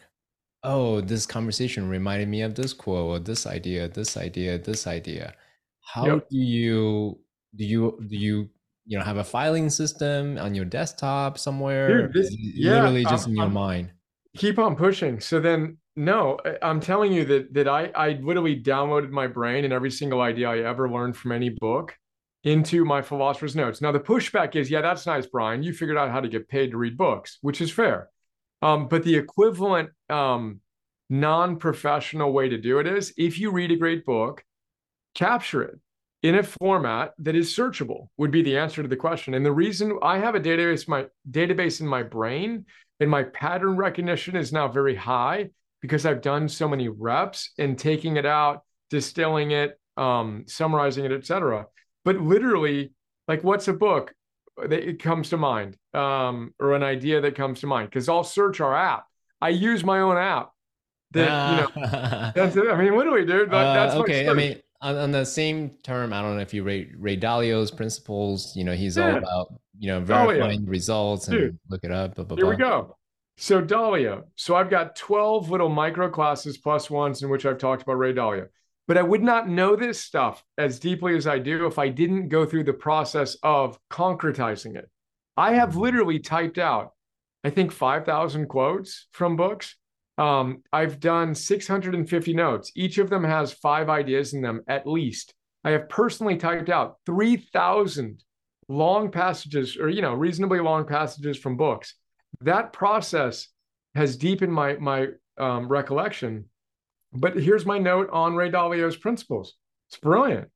[0.63, 5.35] Oh, this conversation reminded me of this quote, or this idea, this idea, this idea.
[5.81, 6.29] How yep.
[6.29, 7.19] do you
[7.57, 8.51] do you do you
[8.85, 12.09] you know have a filing system on your desktop somewhere?
[12.09, 13.91] Dude, this, yeah, literally just in your mind
[14.37, 15.21] keep on pushing.
[15.21, 19.73] So then, no, I'm telling you that that I I literally downloaded my brain and
[19.73, 21.97] every single idea I ever learned from any book
[22.45, 23.81] into my philosopher's notes.
[23.81, 25.63] Now the pushback is, yeah, that's nice, Brian.
[25.63, 28.09] You figured out how to get paid to read books, which is fair.
[28.63, 30.61] Um, but the equivalent um,
[31.09, 34.45] non-professional way to do it is if you read a great book,
[35.15, 35.79] capture it
[36.23, 39.35] in a format that is searchable would be the answer to the question.
[39.35, 42.65] And the reason I have a database, my database in my brain
[43.03, 45.51] and my pattern recognition is now very high
[45.81, 51.11] because I've done so many reps and taking it out, distilling it, um, summarizing it,
[51.11, 51.67] etc.
[52.05, 52.93] But literally,
[53.27, 54.15] like, what's a book
[54.57, 57.91] that it comes to mind, um, or an idea that comes to mind?
[57.91, 59.07] Because I'll search our app.
[59.41, 60.51] I use my own app.
[61.11, 62.69] That uh, you know, that's it.
[62.69, 63.51] I mean, literally, dude.
[63.51, 64.29] That, uh, that's okay.
[64.29, 67.71] I mean, on, on, the same term, I don't know if you Ray Ray Dalio's
[67.71, 68.55] principles.
[68.57, 69.13] You know, he's yeah.
[69.13, 70.71] all about you know, verifying Dalio.
[70.71, 72.15] results and Dude, look it up.
[72.15, 72.51] Blah, blah, here blah.
[72.51, 72.97] we go.
[73.37, 74.25] So Dalio.
[74.37, 78.13] So I've got 12 little micro classes plus ones in which I've talked about Ray
[78.13, 78.47] Dalio.
[78.87, 82.29] But I would not know this stuff as deeply as I do if I didn't
[82.29, 84.89] go through the process of concretizing it.
[85.37, 85.81] I have mm-hmm.
[85.81, 86.93] literally typed out,
[87.43, 89.77] I think, 5,000 quotes from books.
[90.19, 92.73] Um, I've done 650 notes.
[92.75, 95.35] Each of them has five ideas in them at least.
[95.65, 98.23] I have personally typed out 3,000
[98.69, 101.95] long passages or you know reasonably long passages from books.
[102.41, 103.49] That process
[103.95, 105.09] has deepened my my
[105.39, 106.47] um, recollection.
[107.13, 109.55] But here's my note on ray dalio's principles.
[109.89, 110.49] It's brilliant.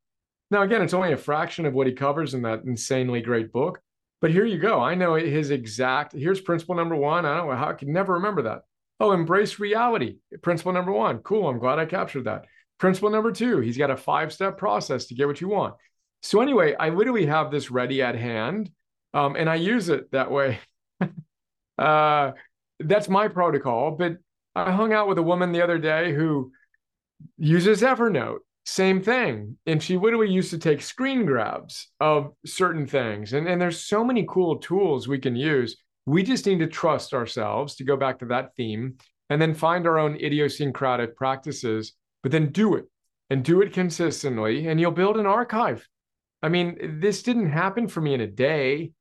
[0.50, 3.80] Now again it's only a fraction of what he covers in that insanely great book
[4.20, 4.80] but here you go.
[4.80, 7.26] I know his exact here's principle number one.
[7.26, 8.62] I don't know how i could never remember that
[9.00, 12.46] oh embrace reality principle number one cool i'm glad i captured that
[12.78, 15.74] principle number two he's got a five step process to get what you want
[16.26, 18.70] so anyway, I literally have this ready at hand,
[19.14, 20.58] um, and I use it that way.
[21.78, 22.32] uh,
[22.80, 23.92] that's my protocol.
[23.92, 24.16] But
[24.54, 26.50] I hung out with a woman the other day who
[27.38, 28.38] uses Evernote.
[28.64, 29.56] Same thing.
[29.66, 33.32] And she literally used to take screen grabs of certain things.
[33.32, 35.76] And, and there's so many cool tools we can use.
[36.06, 38.94] We just need to trust ourselves to go back to that theme
[39.28, 41.92] and then find our own idiosyncratic practices,
[42.22, 42.86] but then do it
[43.28, 44.68] and do it consistently.
[44.68, 45.86] And you'll build an archive
[46.42, 48.92] I mean, this didn't happen for me in a day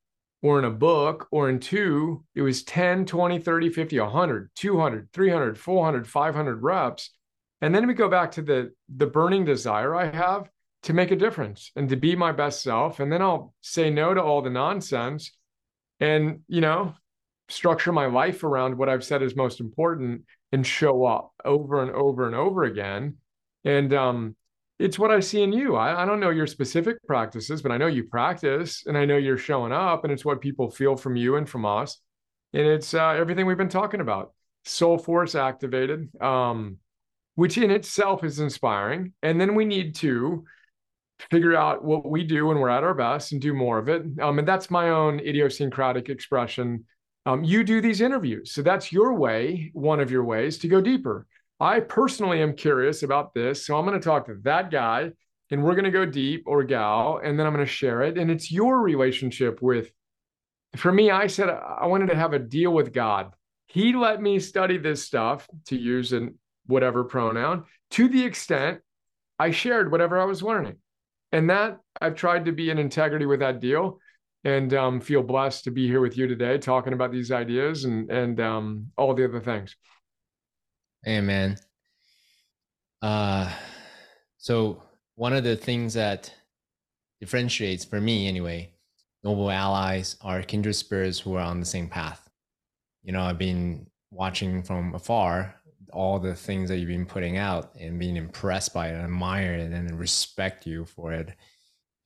[0.42, 2.24] or in a book or in two.
[2.34, 7.12] It was 10, 20, 30, 50, 100, 200, 300, 400, 500 reps.
[7.62, 10.50] And then we go back to the the burning desire I have
[10.84, 14.14] to make a difference and to be my best self and then I'll say no
[14.14, 15.32] to all the nonsense
[16.06, 16.94] and, you know,
[17.50, 21.92] structure my life around what I've said is most important and show up over and
[21.92, 23.18] over and over again.
[23.64, 24.36] And um,
[24.78, 25.76] it's what I see in you.
[25.76, 29.18] I, I, don't know your specific practices, but I know you practice and I know
[29.18, 32.00] you're showing up, and it's what people feel from you and from us.
[32.54, 34.34] And it's uh, everything we've been talking about
[34.64, 36.78] soul force activated, um,
[37.36, 39.14] which in itself is inspiring.
[39.24, 40.46] And then we need to
[41.32, 44.04] figure out what we do when we're at our best and do more of it.
[44.22, 46.86] Um, and that's my own idiosyncratic expression
[47.26, 48.52] um, you do these interviews.
[48.52, 51.26] So that's your way, one of your ways to go deeper.
[51.60, 53.66] I personally am curious about this.
[53.66, 55.12] So I'm going to talk to that guy
[55.52, 58.18] and we're going to go deep or gal, and then I'm going to share it.
[58.18, 59.92] And it's your relationship with,
[60.76, 63.32] for me, I said I wanted to have a deal with God.
[63.68, 66.36] He let me study this stuff to use in
[66.66, 68.82] whatever pronoun to the extent
[69.38, 70.78] I shared whatever I was learning.
[71.32, 74.00] And that I've tried to be in integrity with that deal
[74.46, 78.10] and um, feel blessed to be here with you today talking about these ideas and
[78.10, 79.76] and um, all the other things
[81.08, 81.58] Amen.
[83.02, 83.52] uh
[84.38, 84.82] so
[85.16, 86.34] one of the things that
[87.20, 88.72] differentiates for me anyway
[89.24, 92.30] noble allies are kindred spirits who are on the same path
[93.04, 95.56] you know i've been watching from afar
[95.96, 99.72] all the things that you've been putting out and being impressed by it admire it
[99.72, 101.36] and respect you for it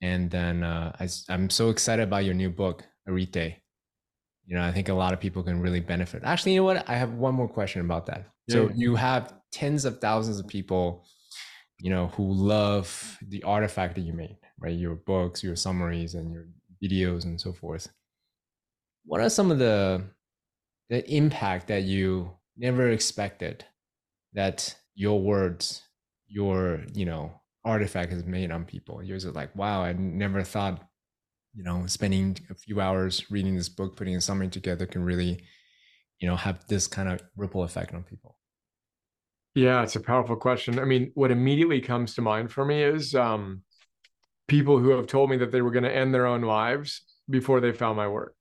[0.02, 3.56] and then uh, I, I'm so excited about your new book, Arite.
[4.46, 6.22] You know, I think a lot of people can really benefit.
[6.24, 6.88] Actually, you know what?
[6.88, 8.26] I have one more question about that.
[8.48, 8.54] Yeah.
[8.54, 11.04] So you have tens of thousands of people,
[11.78, 14.76] you know, who love the artifact that you made, right?
[14.76, 16.46] Your books, your summaries, and your
[16.82, 17.88] videos, and so forth.
[19.04, 20.04] What are some of the
[20.88, 23.64] the impact that you never expected
[24.34, 25.82] that your words,
[26.28, 29.02] your you know artifact has made on people.
[29.02, 30.82] You're just like, wow, I never thought,
[31.54, 35.42] you know, spending a few hours reading this book, putting something together can really,
[36.20, 38.36] you know, have this kind of ripple effect on people.
[39.54, 40.78] Yeah, it's a powerful question.
[40.78, 43.62] I mean, what immediately comes to mind for me is um,
[44.46, 47.60] people who have told me that they were going to end their own lives before
[47.60, 48.34] they found my work.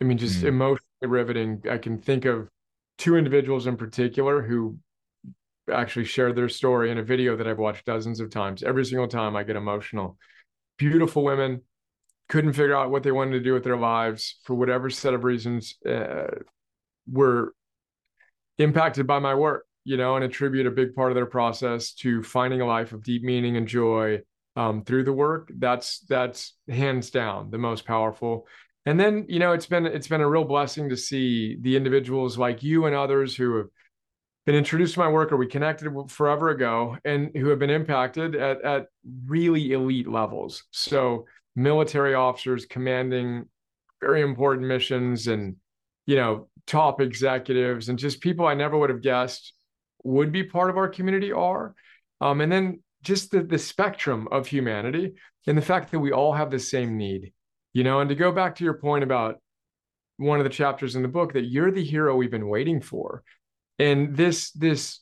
[0.00, 0.48] I mean, just mm.
[0.48, 1.62] emotionally riveting.
[1.70, 2.48] I can think of
[2.98, 4.78] two individuals in particular who
[5.72, 8.62] actually shared their story in a video that I've watched dozens of times.
[8.62, 10.18] Every single time I get emotional.
[10.78, 11.62] Beautiful women
[12.28, 15.24] couldn't figure out what they wanted to do with their lives for whatever set of
[15.24, 16.26] reasons uh,
[17.10, 17.54] were
[18.58, 22.22] impacted by my work, you know, and attribute a big part of their process to
[22.22, 24.20] finding a life of deep meaning and joy
[24.56, 25.50] um, through the work.
[25.56, 28.46] That's that's hands down the most powerful.
[28.86, 32.38] And then, you know, it's been it's been a real blessing to see the individuals
[32.38, 33.66] like you and others who have
[34.46, 38.34] been introduced to my work or we connected forever ago and who have been impacted
[38.34, 38.86] at, at
[39.26, 40.64] really elite levels.
[40.70, 41.26] So
[41.56, 43.46] military officers commanding
[44.00, 45.56] very important missions and,
[46.06, 49.54] you know, top executives and just people I never would have guessed
[50.02, 51.74] would be part of our community are.
[52.20, 55.14] Um, and then just the, the spectrum of humanity
[55.46, 57.32] and the fact that we all have the same need,
[57.72, 59.40] you know, and to go back to your point about
[60.16, 63.22] one of the chapters in the book that you're the hero we've been waiting for
[63.78, 65.00] and this this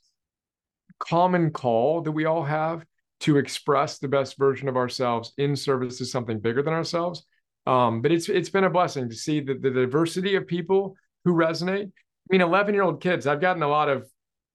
[0.99, 2.85] common call that we all have
[3.21, 7.25] to express the best version of ourselves in service to something bigger than ourselves
[7.67, 11.35] um, but it's it's been a blessing to see the, the diversity of people who
[11.35, 11.87] resonate.
[11.87, 14.07] I mean 11 year old kids i've gotten a lot of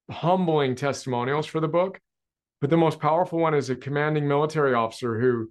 [0.10, 2.00] humbling testimonials for the book
[2.62, 5.50] but the most powerful one is a commanding military officer who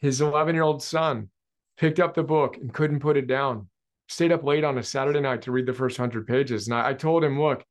[0.00, 1.30] his 11 year old son
[1.76, 3.68] picked up the book and couldn't put it down
[4.08, 6.68] stayed up late on a saturday night to read the first 100 pages.
[6.68, 7.64] And I, I told him look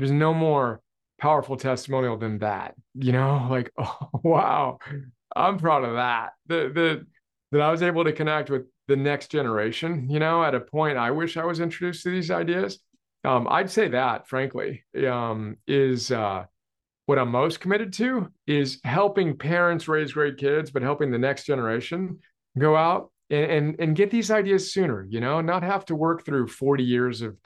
[0.00, 0.80] there's no more
[1.20, 2.74] powerful testimonial than that.
[2.94, 4.78] You know, like, oh wow,
[5.36, 6.30] I'm proud of that.
[6.46, 7.06] The the
[7.52, 10.98] that I was able to connect with the next generation, you know, at a point
[10.98, 12.78] I wish I was introduced to these ideas.
[13.24, 16.44] Um, I'd say that, frankly, um, is uh,
[17.06, 21.44] what I'm most committed to is helping parents raise great kids, but helping the next
[21.44, 22.20] generation
[22.56, 26.24] go out and, and, and get these ideas sooner, you know, not have to work
[26.24, 27.36] through 40 years of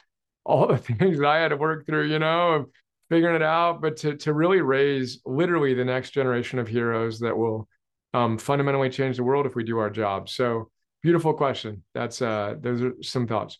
[0.45, 2.67] all the things that I had to work through, you know,
[3.11, 7.37] figuring it out, but to to really raise literally the next generation of heroes that
[7.37, 7.69] will
[8.13, 10.29] um, fundamentally change the world if we do our job.
[10.29, 10.71] So
[11.03, 11.83] beautiful question.
[11.95, 13.59] That's uh those are some thoughts.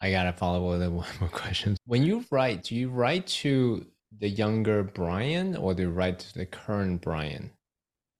[0.00, 1.76] I gotta follow with one more question.
[1.86, 3.86] When you write, do you write to
[4.18, 7.50] the younger Brian or do you write to the current Brian?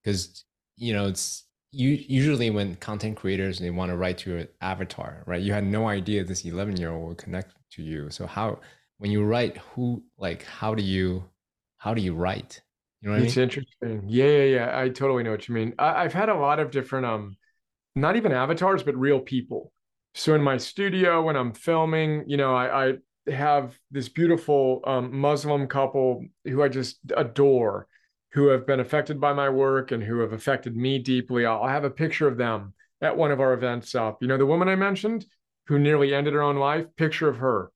[0.02, 0.44] Because
[0.76, 5.22] you know it's you usually when content creators they want to write to your avatar,
[5.26, 5.40] right?
[5.42, 8.10] You had no idea this 11 year old would connect to you.
[8.10, 8.60] So how
[8.98, 11.24] when you write, who like how do you
[11.78, 12.60] how do you write?
[13.00, 13.44] You know it's I mean?
[13.44, 14.04] interesting.
[14.08, 14.78] Yeah, yeah, yeah.
[14.78, 15.74] I totally know what you mean.
[15.78, 17.36] I, I've had a lot of different um
[17.94, 19.72] not even avatars, but real people.
[20.14, 22.90] So in my studio when I'm filming, you know, I,
[23.26, 27.86] I have this beautiful um, Muslim couple who I just adore
[28.32, 31.44] who have been affected by my work and who have affected me deeply.
[31.44, 34.22] I'll have a picture of them at one of our events up.
[34.22, 35.26] You know, the woman I mentioned
[35.66, 37.70] who nearly ended her own life, picture of her.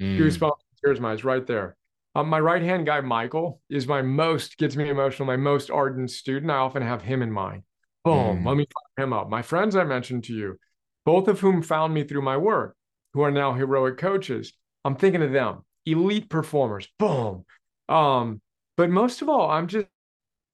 [0.00, 0.18] Mm.
[0.18, 1.76] Goosebumps, tears my eyes right there.
[2.14, 6.10] Um, my right hand guy, Michael, is my most, gets me emotional, my most ardent
[6.10, 6.50] student.
[6.50, 7.62] I often have him in mind.
[8.04, 8.46] Boom, mm.
[8.46, 9.28] let me fire him up.
[9.28, 10.58] My friends I mentioned to you,
[11.04, 12.76] both of whom found me through my work,
[13.12, 14.52] who are now heroic coaches.
[14.84, 16.88] I'm thinking of them, elite performers.
[16.98, 17.44] Boom.
[17.88, 18.40] Um,
[18.76, 19.86] but most of all, I'm just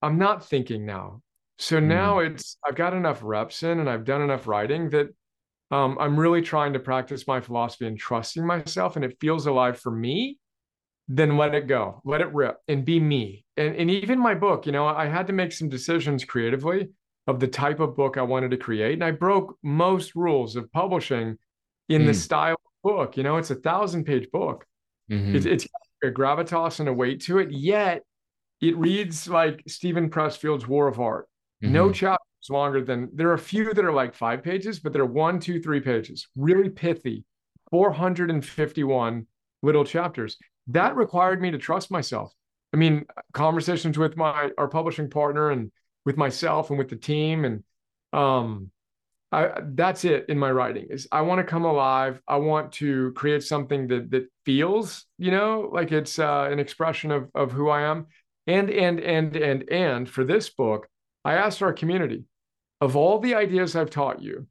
[0.05, 1.22] I'm not thinking now.
[1.59, 1.84] So mm.
[1.84, 5.09] now it's I've got enough reps in and I've done enough writing that
[5.70, 9.80] um, I'm really trying to practice my philosophy and trusting myself, and it feels alive
[9.80, 10.38] for me.
[11.09, 13.44] Then let it go, let it rip, and be me.
[13.57, 16.88] And and even my book, you know, I had to make some decisions creatively
[17.26, 20.70] of the type of book I wanted to create, and I broke most rules of
[20.72, 21.38] publishing
[21.88, 22.07] in mm.
[22.07, 23.16] the style book.
[23.16, 24.66] You know, it's a thousand page book.
[25.11, 25.36] Mm-hmm.
[25.36, 25.66] It's, it's
[26.02, 27.50] a gravitas and a weight to it.
[27.50, 28.02] Yet
[28.68, 31.28] it reads like Steven Pressfield's War of Art.
[31.62, 31.72] Mm-hmm.
[31.72, 35.06] No chapters longer than there are a few that are like five pages, but they're
[35.06, 37.24] one, two, three pages, really pithy,
[37.70, 39.26] 451
[39.62, 40.36] little chapters.
[40.68, 42.32] That required me to trust myself.
[42.72, 45.70] I mean, conversations with my our publishing partner and
[46.04, 47.62] with myself and with the team and
[48.12, 48.70] um
[49.34, 52.22] I, that's it in my writing is I want to come alive.
[52.28, 57.10] I want to create something that that feels, you know, like it's uh, an expression
[57.10, 58.06] of of who I am.
[58.47, 60.86] And, and, and, and, and for this book,
[61.24, 62.24] I asked our community
[62.80, 64.47] of all the ideas I've taught you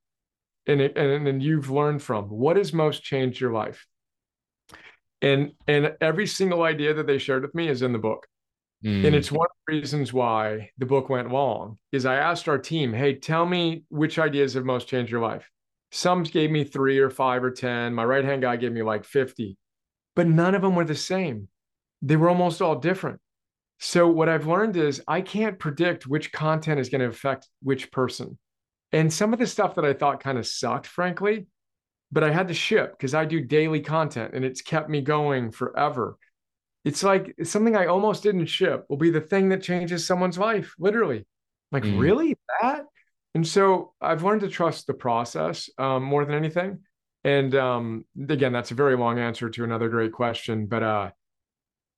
[0.65, 3.85] and, and, and you've learned from, what has most changed your life?
[5.21, 8.25] And, and every single idea that they shared with me is in the book.
[8.83, 9.05] Mm.
[9.05, 12.57] And it's one of the reasons why the book went long is I asked our
[12.57, 15.49] team, hey, tell me which ideas have most changed your life.
[15.91, 17.93] Some gave me three or five or 10.
[17.93, 19.57] My right hand guy gave me like 50,
[20.15, 21.47] but none of them were the same.
[22.01, 23.21] They were almost all different.
[23.85, 27.91] So what I've learned is I can't predict which content is going to affect which
[27.91, 28.39] person.
[28.93, 31.47] And some of the stuff that I thought kind of sucked, frankly,
[32.09, 35.51] but I had to ship because I do daily content and it's kept me going
[35.51, 36.17] forever.
[36.85, 40.73] It's like something I almost didn't ship will be the thing that changes someone's life,
[40.79, 41.25] literally.
[41.73, 41.99] Like, mm.
[41.99, 42.37] really?
[42.61, 42.85] That?
[43.35, 46.79] And so I've learned to trust the process um, more than anything.
[47.25, 50.67] And um, again, that's a very long answer to another great question.
[50.67, 51.11] But uh,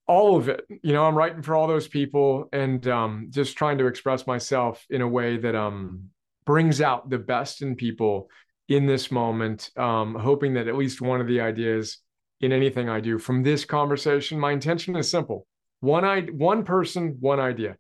[0.08, 0.66] all of it.
[0.84, 4.86] You know i'm writing for all those people and um, just trying to express myself
[4.90, 6.10] in a way that um,
[6.46, 8.30] brings out the best in people
[8.68, 12.00] in this moment um, hoping that at least one of the ideas
[12.42, 15.48] in anything i do from this conversation my intention is simple.
[15.80, 17.78] One i one person one idea.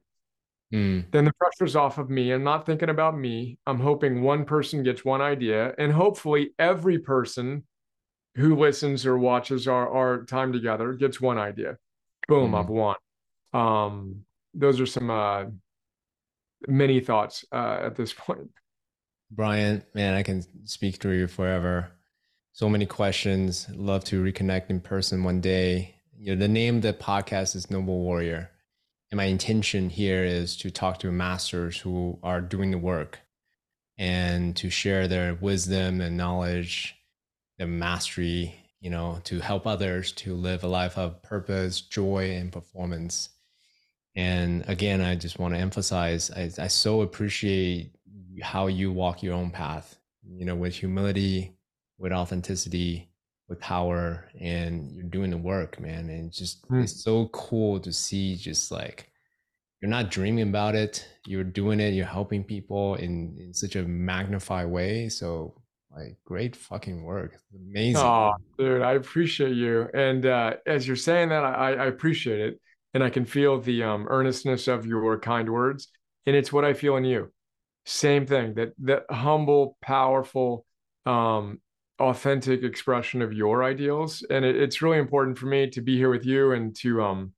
[0.73, 1.11] Mm.
[1.11, 2.31] then the pressure's off of me.
[2.31, 3.59] I'm not thinking about me.
[3.67, 7.63] I'm hoping one person gets one idea and hopefully every person
[8.33, 11.77] who listens or watches our, our time together gets one idea
[12.27, 12.55] boom, mm-hmm.
[12.55, 12.95] I've won.
[13.53, 15.45] Um, those are some uh,
[16.67, 18.49] many thoughts uh, at this point.
[19.31, 21.91] Brian, man, I can speak to you forever.
[22.53, 23.67] So many questions.
[23.73, 25.95] Love to reconnect in person one day.
[26.17, 28.49] You know, the name of the podcast is Noble Warrior.
[29.11, 33.19] And my intention here is to talk to masters who are doing the work
[33.97, 36.95] and to share their wisdom and knowledge,
[37.57, 42.51] their mastery you know, to help others to live a life of purpose, joy, and
[42.51, 43.29] performance.
[44.15, 47.95] And again, I just want to emphasize, I, I so appreciate
[48.43, 51.57] how you walk your own path, you know, with humility,
[51.97, 53.09] with authenticity,
[53.49, 56.11] with power, and you're doing the work, man.
[56.11, 56.83] And just, mm.
[56.83, 59.09] it's so cool to see just like,
[59.81, 63.81] you're not dreaming about it, you're doing it, you're helping people in, in such a
[63.81, 65.09] magnified way.
[65.09, 65.55] So
[65.95, 67.37] like great fucking work.
[67.55, 68.01] amazing.
[68.01, 69.87] Oh, dude, I appreciate you.
[69.93, 72.59] And uh, as you're saying that, I, I appreciate it.
[72.93, 75.89] And I can feel the um, earnestness of your kind words.
[76.25, 77.31] And it's what I feel in you.
[77.85, 80.65] Same thing, that that humble, powerful,
[81.05, 81.59] um,
[81.99, 84.25] authentic expression of your ideals.
[84.29, 87.33] And it, it's really important for me to be here with you and to um,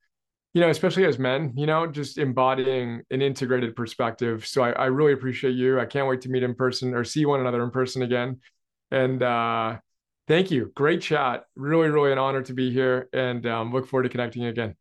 [0.58, 4.48] you know, especially as men, you know, just embodying an integrated perspective.
[4.48, 5.80] So I, I really appreciate you.
[5.80, 8.40] I can't wait to meet in person or see one another in person again.
[8.90, 9.78] And uh,
[10.28, 10.72] thank you.
[10.74, 11.44] Great chat.
[11.56, 14.76] Really, really an honor to be here and um, look forward to connecting again.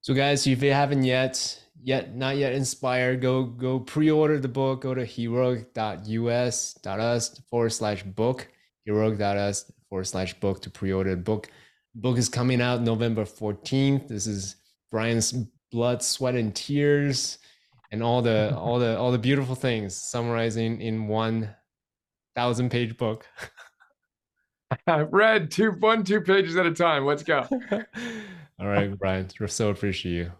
[0.00, 4.82] So, guys, if you haven't yet, yet not yet inspired, go go pre-order the book.
[4.82, 8.46] Go to heroic.us.us forward slash book.
[8.84, 11.50] Heroic.us forward slash book to pre-order the book.
[11.96, 14.06] Book is coming out November 14th.
[14.06, 14.54] This is
[14.90, 15.32] Brian's
[15.70, 17.38] blood, sweat, and tears,
[17.92, 21.54] and all the all the all the beautiful things summarizing in one
[22.34, 23.26] thousand page book.
[24.86, 27.04] I've read two one two pages at a time.
[27.04, 27.46] Let's go.
[28.60, 29.28] all right, Brian.
[29.48, 30.32] So appreciate you.